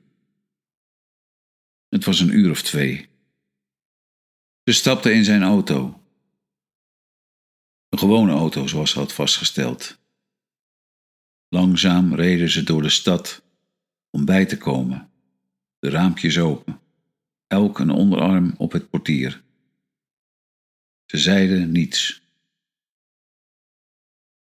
Het 1.88 2.04
was 2.04 2.20
een 2.20 2.38
uur 2.38 2.50
of 2.50 2.62
twee. 2.62 3.08
Ze 4.64 4.72
stapte 4.72 5.12
in 5.12 5.24
zijn 5.24 5.42
auto. 5.42 6.02
Een 7.88 7.98
gewone 7.98 8.32
auto, 8.32 8.66
zoals 8.66 8.90
ze 8.90 8.98
had 8.98 9.12
vastgesteld. 9.12 9.98
Langzaam 11.48 12.14
reden 12.14 12.50
ze 12.50 12.62
door 12.62 12.82
de 12.82 12.88
stad 12.88 13.42
om 14.10 14.24
bij 14.24 14.46
te 14.46 14.58
komen, 14.58 15.10
de 15.78 15.90
raampjes 15.90 16.38
open, 16.38 16.80
elk 17.46 17.78
een 17.78 17.90
onderarm 17.90 18.54
op 18.56 18.72
het 18.72 18.90
portier. 18.90 19.42
Ze 21.04 21.18
zeiden 21.18 21.72
niets. 21.72 22.22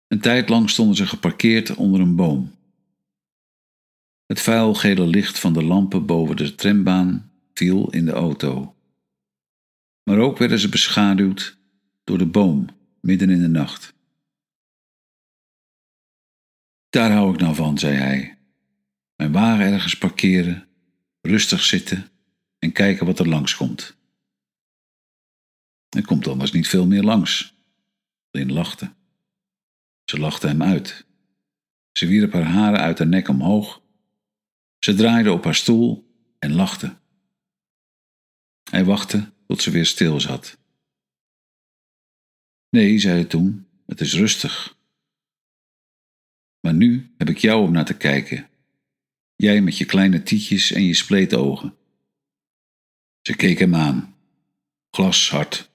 Een 0.07 0.19
tijd 0.19 0.49
lang 0.49 0.69
stonden 0.69 0.95
ze 0.95 1.07
geparkeerd 1.07 1.75
onder 1.75 2.01
een 2.01 2.15
boom. 2.15 2.55
Het 4.25 4.41
vuilgele 4.41 5.07
licht 5.07 5.39
van 5.39 5.53
de 5.53 5.63
lampen 5.63 6.05
boven 6.05 6.35
de 6.35 6.55
trambaan 6.55 7.31
viel 7.53 7.89
in 7.89 8.05
de 8.05 8.11
auto. 8.11 8.75
Maar 10.03 10.17
ook 10.17 10.37
werden 10.37 10.59
ze 10.59 10.69
beschaduwd 10.69 11.57
door 12.03 12.17
de 12.17 12.25
boom 12.25 12.67
midden 13.01 13.29
in 13.29 13.41
de 13.41 13.47
nacht. 13.47 13.93
Daar 16.89 17.11
hou 17.11 17.33
ik 17.33 17.39
nou 17.39 17.55
van, 17.55 17.77
zei 17.77 17.95
hij. 17.95 18.37
Mijn 19.15 19.31
wagen 19.31 19.65
ergens 19.65 19.97
parkeren, 19.97 20.67
rustig 21.21 21.63
zitten 21.63 22.09
en 22.59 22.71
kijken 22.71 23.05
wat 23.05 23.19
er 23.19 23.27
langskomt. 23.27 23.97
Er 25.89 26.05
komt 26.05 26.27
anders 26.27 26.51
niet 26.51 26.67
veel 26.67 26.87
meer 26.87 27.03
langs. 27.03 27.55
Lin 28.31 28.51
lachte. 28.51 28.93
Ze 30.03 30.19
lachte 30.19 30.47
hem 30.47 30.63
uit. 30.63 31.05
Ze 31.91 32.07
wierp 32.07 32.33
haar 32.33 32.43
haren 32.43 32.79
uit 32.79 32.97
haar 32.97 33.07
nek 33.07 33.27
omhoog. 33.27 33.81
Ze 34.85 34.93
draaide 34.93 35.31
op 35.31 35.43
haar 35.43 35.55
stoel 35.55 36.15
en 36.39 36.53
lachte. 36.53 36.97
Hij 38.69 38.85
wachtte 38.85 39.33
tot 39.47 39.61
ze 39.61 39.71
weer 39.71 39.85
stil 39.85 40.19
zat. 40.19 40.57
Nee, 42.69 42.99
zei 42.99 43.13
hij 43.13 43.25
toen, 43.25 43.67
het 43.85 44.01
is 44.01 44.13
rustig. 44.13 44.77
Maar 46.59 46.73
nu 46.73 47.13
heb 47.17 47.29
ik 47.29 47.37
jou 47.37 47.63
om 47.63 47.71
naar 47.71 47.85
te 47.85 47.97
kijken. 47.97 48.49
Jij 49.35 49.61
met 49.61 49.77
je 49.77 49.85
kleine 49.85 50.23
tietjes 50.23 50.71
en 50.71 50.83
je 50.83 50.93
spleetogen. 50.93 51.77
Ze 53.21 53.35
keek 53.35 53.59
hem 53.59 53.75
aan, 53.75 54.15
glashard. 54.89 55.71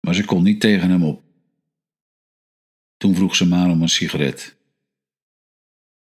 Maar 0.00 0.14
ze 0.14 0.24
kon 0.24 0.42
niet 0.42 0.60
tegen 0.60 0.90
hem 0.90 1.04
op. 1.04 1.22
Toen 2.96 3.14
vroeg 3.14 3.36
ze 3.36 3.46
maar 3.46 3.70
om 3.70 3.82
een 3.82 3.88
sigaret. 3.88 4.56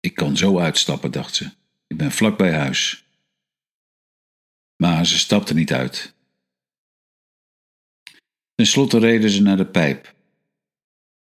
Ik 0.01 0.15
kan 0.15 0.37
zo 0.37 0.59
uitstappen, 0.59 1.11
dacht 1.11 1.35
ze. 1.35 1.63
Ik 1.95 2.01
ben 2.01 2.13
vlak 2.13 2.39
bij 2.39 2.55
huis. 2.55 3.05
Maar 4.77 5.07
ze 5.07 5.19
stapte 5.19 5.55
niet 5.55 5.73
uit. 5.73 6.15
Ten 8.55 8.67
slotte 8.67 8.99
reden 8.99 9.31
ze 9.31 9.43
naar 9.43 9.57
de 9.57 9.67
pijp. 9.67 10.15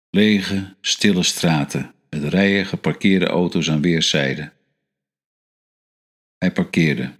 Lege, 0.09 0.75
stille 0.81 1.23
straten 1.23 1.93
met 2.09 2.23
rijen 2.23 2.65
geparkeerde 2.65 3.25
auto's 3.25 3.69
aan 3.69 3.81
weerszijden. 3.81 4.53
Hij 6.37 6.51
parkeerde. 6.51 7.15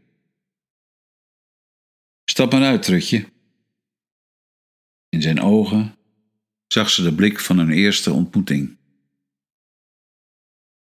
Stap 2.26 2.52
maar 2.52 2.64
uit, 2.64 2.84
Trutje. 2.84 3.30
In 5.10 5.22
zijn 5.22 5.42
ogen 5.42 5.98
zag 6.68 6.90
ze 6.90 7.04
de 7.04 7.16
blik 7.16 7.40
van 7.40 7.58
hun 7.58 7.72
eerste 7.72 8.14
ontmoeting. 8.14 8.78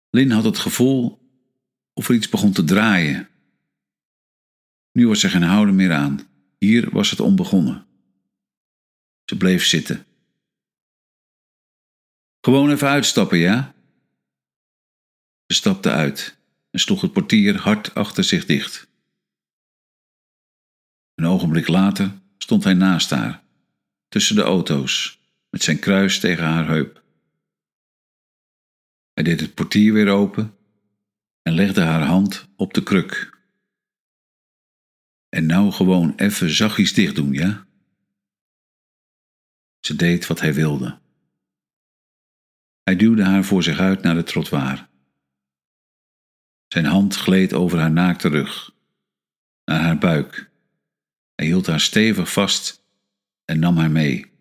Lin 0.10 0.32
had 0.32 0.43
het 0.43 0.58
gevoel 0.58 1.18
of 1.99 2.09
er 2.09 2.15
iets 2.15 2.29
begon 2.29 2.51
te 2.51 2.63
draaien. 2.63 3.29
Nu 4.91 5.07
was 5.07 5.23
er 5.23 5.29
geen 5.29 5.41
houden 5.41 5.75
meer 5.75 5.93
aan. 5.93 6.27
Hier 6.57 6.89
was 6.89 7.09
het 7.09 7.19
onbegonnen. 7.19 7.85
Ze 9.25 9.38
bleef 9.38 9.65
zitten. 9.65 10.05
Gewoon 12.41 12.71
even 12.71 12.88
uitstappen, 12.88 13.38
ja? 13.38 13.73
Ze 15.45 15.55
stapte 15.55 15.89
uit 15.89 16.38
en 16.71 16.79
sloeg 16.79 17.01
het 17.01 17.13
portier 17.13 17.57
hard 17.57 17.95
achter 17.95 18.23
zich 18.23 18.45
dicht. 18.45 18.88
Een 21.15 21.25
ogenblik 21.25 21.67
later 21.67 22.19
stond 22.38 22.63
hij 22.63 22.73
naast 22.73 23.09
haar, 23.09 23.43
tussen 24.09 24.35
de 24.35 24.41
auto's, 24.41 25.19
met 25.49 25.63
zijn 25.63 25.79
kruis 25.79 26.19
tegen 26.19 26.45
haar 26.45 26.67
heup. 26.67 27.03
Hij 29.13 29.23
deed 29.23 29.39
het 29.39 29.53
portier 29.53 29.93
weer 29.93 30.09
open 30.09 30.57
en 31.41 31.54
legde 31.54 31.82
haar 31.82 32.06
hand 32.06 32.49
op 32.56 32.73
de 32.73 32.84
kruk. 32.84 33.38
En 35.30 35.45
nou 35.45 35.71
gewoon 35.71 36.15
even 36.15 36.49
zachtjes 36.49 36.93
dicht 36.93 37.15
doen, 37.15 37.34
ja? 37.34 37.67
Ze 39.80 39.95
deed 39.95 40.28
wat 40.28 40.39
hij 40.39 40.54
wilde. 40.54 40.99
Hij 42.84 42.95
duwde 42.95 43.23
haar 43.23 43.43
voor 43.43 43.63
zich 43.63 43.80
uit 43.80 44.02
naar 44.02 44.15
de 44.15 44.23
trottoir. 44.23 44.89
Zijn 46.67 46.86
hand 46.86 47.15
gleed 47.15 47.54
over 47.54 47.80
haar 47.80 47.91
naakte 47.91 48.28
rug, 48.28 48.71
naar 49.65 49.82
haar 49.82 49.97
buik. 49.97 50.49
Hij 51.36 51.45
hield 51.45 51.67
haar 51.67 51.80
stevig 51.80 52.32
vast 52.32 52.84
en 53.45 53.60
nam 53.60 53.78
haar 53.78 53.91
mee. 53.91 54.32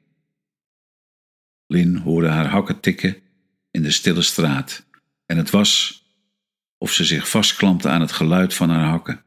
Lin 1.66 1.96
hoorde 1.96 2.28
haar 2.28 2.46
hakken 2.46 2.80
tikken 2.80 3.22
in 3.70 3.82
de 3.82 3.90
stille 3.90 4.22
straat 4.22 4.86
en 5.26 5.36
het 5.36 5.50
was 5.50 6.02
of 6.78 6.92
ze 6.92 7.04
zich 7.04 7.28
vastklampte 7.28 7.88
aan 7.88 8.00
het 8.00 8.12
geluid 8.12 8.54
van 8.54 8.70
haar 8.70 8.88
hakken. 8.88 9.24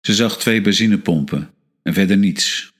Ze 0.00 0.14
zag 0.14 0.38
twee 0.38 0.60
benzinepompen 0.60 1.54
en 1.82 1.94
verder 1.94 2.16
niets. 2.16 2.72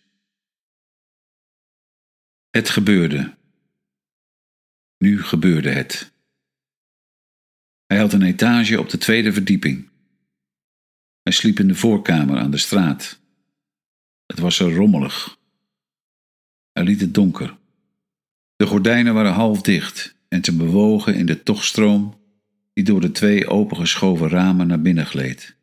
Het 2.51 2.69
gebeurde. 2.69 3.37
Nu 4.99 5.23
gebeurde 5.23 5.71
het. 5.71 6.13
Hij 7.87 7.99
had 7.99 8.13
een 8.13 8.23
etage 8.23 8.81
op 8.81 8.89
de 8.89 8.99
tweede 8.99 9.33
verdieping. 9.33 9.91
Hij 11.23 11.33
sliep 11.33 11.59
in 11.59 11.69
de 11.69 11.75
voorkamer 11.75 12.39
aan 12.39 12.51
de 12.51 12.59
straat. 12.59 13.21
Het 14.27 14.39
was 14.39 14.59
er 14.59 14.75
rommelig. 14.75 15.39
Hij 16.73 16.85
liet 16.85 17.01
het 17.01 17.15
donker. 17.15 17.57
De 18.57 18.67
gordijnen 18.67 19.15
waren 19.15 19.33
half 19.33 19.63
dicht 19.63 20.17
en 20.29 20.45
ze 20.45 20.57
bewogen 20.57 21.15
in 21.15 21.27
de 21.27 21.43
tochtstroom 21.43 22.26
die 22.77 22.85
door 22.85 23.01
de 23.01 23.11
twee 23.11 23.49
opengeschoven 23.49 24.29
ramen 24.29 24.67
naar 24.67 24.81
binnen 24.81 25.07
gleed. 25.07 25.57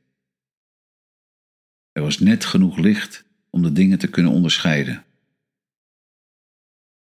Er 1.92 2.02
was 2.02 2.20
net 2.20 2.46
genoeg 2.46 2.78
licht 2.78 3.26
om 3.50 3.62
de 3.62 3.72
dingen 3.72 4.00
te 4.00 4.10
kunnen 4.10 4.32
onderscheiden. 4.32 5.06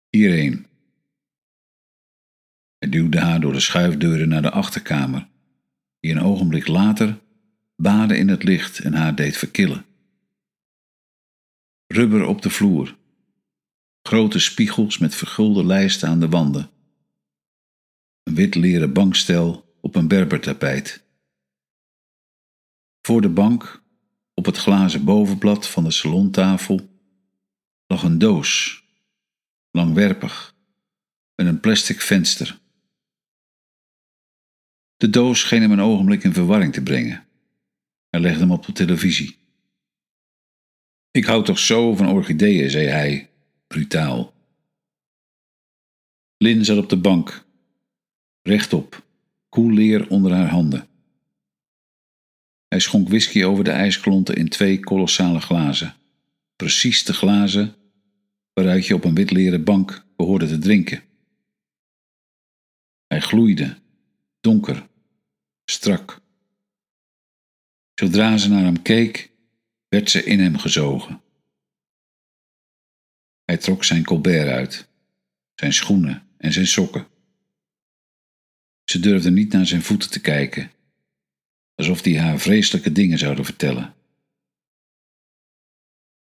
Hierheen. 0.09 0.67
Hij 2.79 2.89
duwde 2.89 3.21
haar 3.21 3.41
door 3.41 3.53
de 3.53 3.61
schuifdeuren 3.61 4.29
naar 4.29 4.43
de 4.43 4.51
achterkamer, 4.51 5.29
die 6.01 6.11
een 6.11 6.23
ogenblik 6.23 6.67
later 6.67 7.19
baden 7.77 8.19
in 8.19 8.29
het 8.29 8.43
licht 8.43 8.79
en 8.79 8.95
haar 8.95 9.15
deed 9.15 9.37
verkillen. 9.37 9.85
Rubber 11.87 12.27
op 12.27 12.43
de 12.43 12.51
vloer, 12.51 12.97
grote 14.03 14.39
spiegels 14.39 14.99
met 14.99 15.15
vergulde 15.15 15.65
lijsten 15.65 16.09
aan 16.09 16.21
de 16.21 16.29
wanden, 16.29 16.71
een 18.23 18.35
wit 18.35 18.55
leren 18.55 18.93
bankstel 18.93 19.69
op 19.81 19.95
een 19.95 20.09
berbertapijt. 20.09 21.05
Voor 23.07 23.21
de 23.21 23.29
bank, 23.29 23.83
op 24.35 24.45
het 24.45 24.57
glazen 24.57 25.05
bovenblad 25.05 25.69
van 25.69 25.85
de 25.85 25.91
salontafel, 25.91 26.89
lag 27.87 28.03
een 28.03 28.19
doos, 28.19 28.85
langwerpig, 29.71 30.55
met 31.35 31.47
een 31.47 31.61
plastic 31.61 32.01
venster. 32.01 32.61
De 34.97 35.11
doos 35.11 35.41
scheen 35.41 35.63
hem 35.63 35.73
een 35.73 35.81
ogenblik 35.81 36.25
in 36.25 36.33
verwarring 36.33 36.73
te 36.73 36.83
brengen. 36.83 37.27
Hij 38.11 38.21
legde 38.21 38.41
hem 38.41 38.51
op 38.51 38.67
de 38.67 38.73
televisie. 38.73 39.39
Ik 41.11 41.25
hou 41.25 41.45
toch 41.45 41.59
zo 41.59 41.95
van 41.95 42.09
orchideeën, 42.09 42.71
zei 42.71 42.87
hij, 42.87 43.31
brutaal. 43.67 44.35
Lin 46.37 46.65
zat 46.65 46.79
op 46.79 46.89
de 46.89 46.97
bank, 46.97 47.45
rechtop, 48.43 49.05
koel 49.51 49.71
leer 49.71 50.09
onder 50.09 50.33
haar 50.33 50.49
handen. 50.49 50.89
Hij 52.69 52.81
schonk 52.81 53.09
whisky 53.09 53.45
over 53.45 53.65
de 53.65 53.71
ijsklonten 53.71 54.37
in 54.37 54.49
twee 54.49 54.81
kolossale 54.81 55.41
glazen. 55.41 55.95
Precies 56.57 57.05
de 57.05 57.13
glazen 57.13 57.75
waaruit 58.53 58.87
je 58.87 58.95
op 58.95 59.05
een 59.05 59.15
wit 59.15 59.31
leren 59.31 59.65
bank 59.65 60.07
behoorde 60.17 60.47
te 60.47 60.59
drinken. 60.59 61.03
Hij 63.07 63.21
gloeide, 63.21 63.77
donker, 64.41 64.89
strak. 65.65 66.21
Zodra 67.95 68.37
ze 68.37 68.49
naar 68.49 68.65
hem 68.65 68.83
keek, 68.83 69.31
werd 69.89 70.11
ze 70.11 70.25
in 70.25 70.41
hem 70.41 70.59
gezogen. 70.59 71.21
Hij 73.45 73.57
trok 73.57 73.85
zijn 73.85 74.05
colbert 74.05 74.49
uit, 74.49 74.89
zijn 75.55 75.73
schoenen 75.73 76.29
en 76.37 76.53
zijn 76.53 76.67
sokken. 76.67 77.07
Ze 78.91 79.01
durfde 79.01 79.31
niet 79.31 79.53
naar 79.53 79.67
zijn 79.67 79.83
voeten 79.83 80.11
te 80.11 80.21
kijken, 80.21 80.73
alsof 81.75 82.03
die 82.03 82.21
haar 82.21 82.39
vreselijke 82.39 82.93
dingen 82.93 83.19
zouden 83.19 83.45
vertellen. 83.45 83.95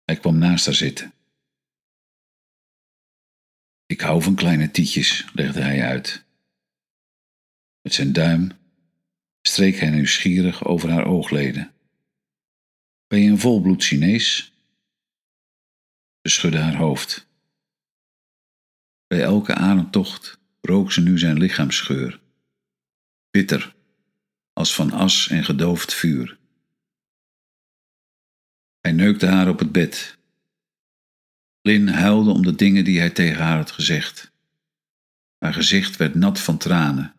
Hij 0.05 0.16
kwam 0.16 0.38
naast 0.38 0.64
haar 0.64 0.75
zitten. 0.75 1.12
Ik 3.87 4.01
hou 4.01 4.22
van 4.22 4.35
kleine 4.35 4.70
tietjes, 4.70 5.27
legde 5.35 5.61
hij 5.61 5.83
uit. 5.83 6.25
Met 7.81 7.94
zijn 7.94 8.12
duim 8.12 8.51
streek 9.40 9.77
hij 9.77 9.90
nieuwsgierig 9.90 10.64
over 10.64 10.90
haar 10.90 11.07
oogleden. 11.07 11.72
Ben 13.07 13.20
je 13.20 13.31
een 13.31 13.38
volbloed 13.38 13.85
Chinees? 13.85 14.53
Ze 16.20 16.33
schudde 16.33 16.59
haar 16.59 16.77
hoofd. 16.77 17.27
Bij 19.07 19.22
elke 19.22 19.55
ademtocht 19.55 20.38
rook 20.61 20.92
ze 20.92 21.01
nu 21.01 21.18
zijn 21.18 21.38
lichaamsgeur. 21.38 22.21
Bitter, 23.33 23.75
als 24.53 24.75
van 24.75 24.90
as 24.90 25.29
en 25.29 25.45
gedoofd 25.45 25.95
vuur. 25.95 26.38
Hij 28.81 28.92
neukte 28.92 29.27
haar 29.27 29.49
op 29.49 29.59
het 29.59 29.73
bed. 29.73 30.18
Lin 31.62 31.88
huilde 31.88 32.31
om 32.31 32.42
de 32.42 32.55
dingen 32.55 32.85
die 32.85 32.99
hij 32.99 33.11
tegen 33.11 33.42
haar 33.42 33.57
had 33.57 33.71
gezegd. 33.71 34.33
Haar 35.38 35.53
gezicht 35.53 35.97
werd 35.97 36.14
nat 36.14 36.40
van 36.40 36.59
tranen. 36.59 37.14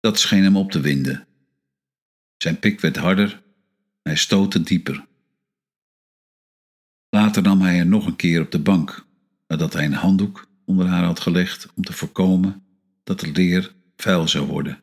Dat 0.00 0.18
scheen 0.18 0.42
hem 0.42 0.56
op 0.56 0.70
te 0.70 0.80
winden. 0.80 1.26
Zijn 2.36 2.58
pik 2.58 2.80
werd 2.80 2.96
harder, 2.96 3.42
hij 4.02 4.16
stootte 4.16 4.62
dieper. 4.62 5.06
Later 7.08 7.42
nam 7.42 7.60
hij 7.60 7.76
haar 7.76 7.86
nog 7.86 8.06
een 8.06 8.16
keer 8.16 8.40
op 8.40 8.50
de 8.50 8.60
bank, 8.60 9.06
nadat 9.46 9.72
hij 9.72 9.84
een 9.84 9.92
handdoek 9.92 10.48
onder 10.64 10.86
haar 10.86 11.04
had 11.04 11.20
gelegd 11.20 11.72
om 11.74 11.82
te 11.82 11.92
voorkomen 11.92 12.64
dat 13.04 13.20
het 13.20 13.36
leer 13.36 13.80
vuil 14.02 14.28
zou 14.28 14.46
worden. 14.46 14.82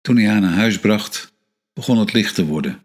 Toen 0.00 0.16
hij 0.16 0.28
haar 0.28 0.40
naar 0.40 0.52
huis 0.52 0.78
bracht, 0.80 1.32
begon 1.72 1.98
het 1.98 2.12
licht 2.12 2.34
te 2.34 2.44
worden. 2.44 2.82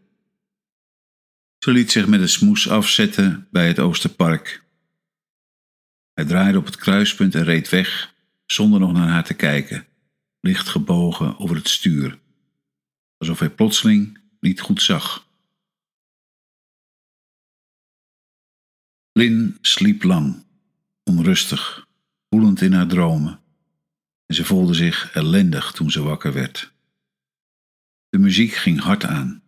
Ze 1.57 1.71
liet 1.71 1.91
zich 1.91 2.07
met 2.07 2.21
een 2.21 2.29
smoes 2.29 2.69
afzetten 2.69 3.47
bij 3.51 3.67
het 3.67 3.79
Oosterpark. 3.79 4.63
Hij 6.13 6.25
draaide 6.25 6.57
op 6.57 6.65
het 6.65 6.75
kruispunt 6.75 7.35
en 7.35 7.43
reed 7.43 7.69
weg 7.69 8.13
zonder 8.45 8.79
nog 8.79 8.93
naar 8.93 9.07
haar 9.07 9.23
te 9.23 9.33
kijken, 9.33 9.87
licht 10.39 10.67
gebogen 10.67 11.39
over 11.39 11.55
het 11.55 11.69
stuur, 11.69 12.19
alsof 13.17 13.39
hij 13.39 13.49
plotseling 13.49 14.19
niet 14.39 14.61
goed 14.61 14.81
zag. 14.81 15.27
Lin 19.11 19.57
sliep 19.61 20.03
lang, 20.03 20.45
onrustig, 21.03 21.84
woelend 22.35 22.61
in 22.61 22.73
haar 22.73 22.87
dromen, 22.87 23.39
en 24.25 24.35
ze 24.35 24.45
voelde 24.45 24.73
zich 24.73 25.11
ellendig 25.13 25.71
toen 25.71 25.91
ze 25.91 26.01
wakker 26.03 26.33
werd. 26.33 26.73
De 28.09 28.17
muziek 28.17 28.53
ging 28.53 28.79
hard 28.79 29.05
aan. 29.05 29.43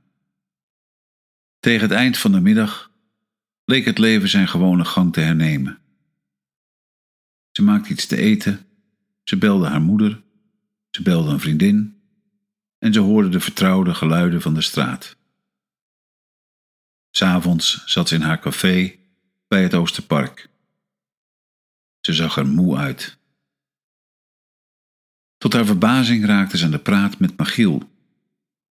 Tegen 1.60 1.82
het 1.82 1.98
eind 1.98 2.18
van 2.18 2.32
de 2.32 2.40
middag 2.40 2.92
leek 3.66 3.86
het 3.86 3.98
leven 3.98 4.30
zijn 4.30 4.48
gewone 4.48 4.86
gang 4.86 5.14
te 5.14 5.20
hernemen. 5.20 5.80
Ze 7.52 7.64
maakte 7.64 7.90
iets 7.90 8.06
te 8.06 8.18
eten 8.18 8.68
ze 9.24 9.38
belde 9.38 9.68
haar 9.68 9.82
moeder, 9.82 10.22
ze 10.90 11.02
belde 11.02 11.32
een 11.32 11.40
vriendin 11.40 12.02
en 12.80 12.94
ze 12.94 13.00
hoorde 13.00 13.30
de 13.30 13.40
vertrouwde 13.40 13.94
geluiden 13.94 14.42
van 14.42 14.54
de 14.54 14.62
straat. 14.62 15.18
S'avonds 17.12 17.84
zat 17.86 18.08
ze 18.08 18.16
in 18.16 18.22
haar 18.22 18.40
café 18.40 18.96
bij 19.48 19.64
het 19.64 19.74
Oosterpark. 19.74 20.50
Ze 22.08 22.14
zag 22.14 22.38
er 22.38 22.48
moe 22.48 22.78
uit. 22.78 23.18
Tot 25.38 25.54
haar 25.54 25.66
verbazing 25.66 26.26
raakte 26.26 26.58
ze 26.58 26.66
aan 26.66 26.72
de 26.72 26.80
praat 26.80 27.20
met 27.20 27.38
Machiel, 27.38 27.90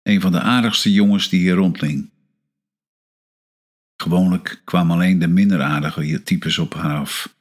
een 0.03 0.21
van 0.21 0.33
de 0.33 0.41
aardigste 0.41 0.93
jongens 0.93 1.29
die 1.29 1.41
hier 1.41 1.55
rondling. 1.55 2.11
Gewoonlijk 3.97 4.63
kwamen 4.65 4.95
alleen 4.95 5.19
de 5.19 5.29
minder 5.29 5.63
aardige 5.63 6.23
types 6.23 6.59
op 6.59 6.75
haar 6.75 6.99
af. 6.99 7.37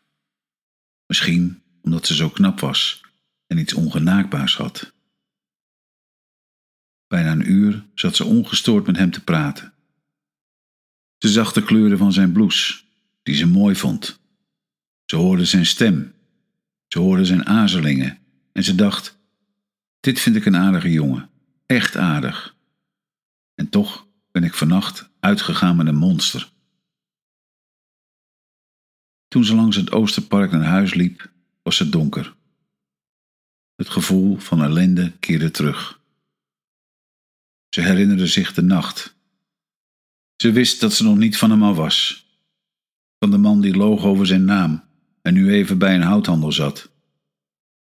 Misschien 1.06 1.64
omdat 1.82 2.06
ze 2.06 2.16
zo 2.16 2.30
knap 2.30 2.60
was 2.60 3.02
en 3.48 3.58
iets 3.58 3.74
ongenaakbaars 3.74 4.56
had. 4.56 4.94
Bijna 7.08 7.32
een 7.32 7.52
uur 7.52 7.86
zat 7.94 8.16
ze 8.16 8.24
ongestoord 8.24 8.86
met 8.86 8.98
hem 8.98 9.12
te 9.12 9.24
praten. 9.24 9.74
Ze 11.18 11.30
zag 11.30 11.54
de 11.54 11.64
kleuren 11.64 11.98
van 11.98 12.14
zijn 12.14 12.32
blouse, 12.32 12.84
die 13.24 13.36
ze 13.36 13.48
mooi 13.48 13.76
vond. 13.76 14.24
Ze 15.06 15.16
hoorde 15.16 15.46
zijn 15.46 15.66
stem. 15.66 16.14
Ze 16.88 17.00
hoorde 17.00 17.26
zijn 17.26 17.46
aarzelingen. 17.46 18.20
En 18.52 18.64
ze 18.64 18.76
dacht: 18.76 19.20
Dit 20.00 20.20
vind 20.20 20.36
ik 20.36 20.46
een 20.46 20.56
aardige 20.56 20.92
jongen. 20.92 21.30
Echt 21.66 21.98
aardig. 21.98 22.56
En 23.56 23.70
toch 23.70 24.08
ben 24.32 24.44
ik 24.44 24.54
vannacht 24.54 25.10
uitgegaan 25.20 25.76
met 25.76 25.88
een 25.88 25.96
monster. 25.96 26.52
Toen 29.28 29.46
ze 29.46 29.56
langs 29.56 29.76
het 29.76 29.92
Oosterpark 29.92 30.52
naar 30.52 30.64
huis 30.64 30.94
liep, 30.94 31.32
was 31.62 31.80
het 31.80 31.92
donker. 31.92 32.36
Het 33.76 33.90
gevoel 33.90 34.38
van 34.38 34.62
ellende 34.62 35.12
keerde 35.20 35.52
terug. 35.52 36.00
Ze 37.70 37.82
herinnerde 37.82 38.28
zich 38.28 38.54
de 38.54 38.62
nacht. 38.62 39.16
Ze 40.36 40.52
wist 40.52 40.80
dat 40.80 40.94
ze 40.94 41.04
nog 41.04 41.18
niet 41.18 41.38
van 41.38 41.52
hem 41.52 41.74
was. 41.74 42.26
Van 43.20 43.32
de 43.32 43.38
man 43.38 43.62
die 43.62 43.76
loog 43.76 44.04
over 44.04 44.28
zijn 44.28 44.46
naam 44.46 44.85
en 45.26 45.34
nu 45.34 45.52
even 45.52 45.78
bij 45.78 45.96
een 45.96 46.02
houthandel 46.02 46.52
zat. 46.52 46.92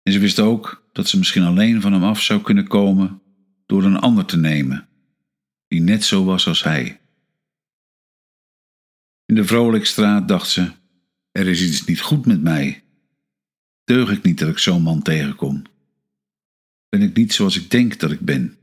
En 0.03 0.13
ze 0.13 0.19
wist 0.19 0.39
ook 0.39 0.89
dat 0.93 1.09
ze 1.09 1.19
misschien 1.19 1.43
alleen 1.43 1.81
van 1.81 1.93
hem 1.93 2.03
af 2.03 2.21
zou 2.21 2.43
kunnen 2.43 2.69
komen 2.69 3.23
door 3.67 3.85
een 3.85 3.99
ander 3.99 4.25
te 4.25 4.37
nemen, 4.37 4.89
die 5.69 5.81
net 5.81 6.05
zo 6.05 6.25
was 6.25 6.47
als 6.47 6.63
hij. 6.63 7.01
In 9.25 9.35
de 9.35 9.45
Vrolijkstraat 9.45 10.29
dacht 10.29 10.49
ze: 10.49 10.71
Er 11.31 11.47
is 11.47 11.63
iets 11.63 11.85
niet 11.85 12.01
goed 12.01 12.27
met 12.27 12.43
mij. 12.43 12.83
Deug 13.85 14.11
ik 14.11 14.23
niet 14.23 14.39
dat 14.39 14.49
ik 14.49 14.59
zo'n 14.59 14.83
man 14.83 15.03
tegenkom? 15.03 15.63
ben 16.89 17.03
ik 17.03 17.17
niet 17.17 17.33
zoals 17.33 17.57
ik 17.57 17.71
denk 17.71 18.01
dat 18.01 18.11
ik 18.11 18.21
ben. 18.21 18.57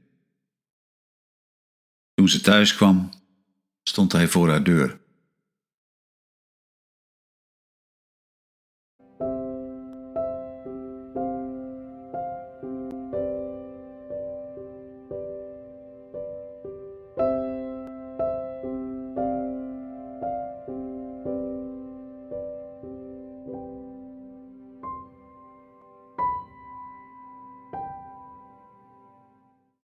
Toen 2.14 2.30
ze 2.30 2.42
thuis 2.42 2.76
kwam, 2.76 3.10
stond 3.84 4.12
hij 4.12 4.28
voor 4.28 4.50
haar 4.50 4.64
deur. 4.64 5.00